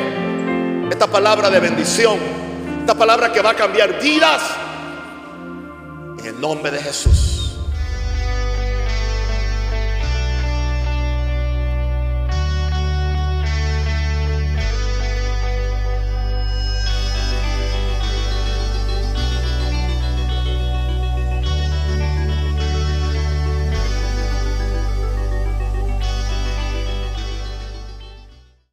[0.90, 2.18] esta palabra de bendición,
[2.80, 4.42] esta palabra que va a cambiar vidas
[6.18, 7.49] en el nombre de Jesús.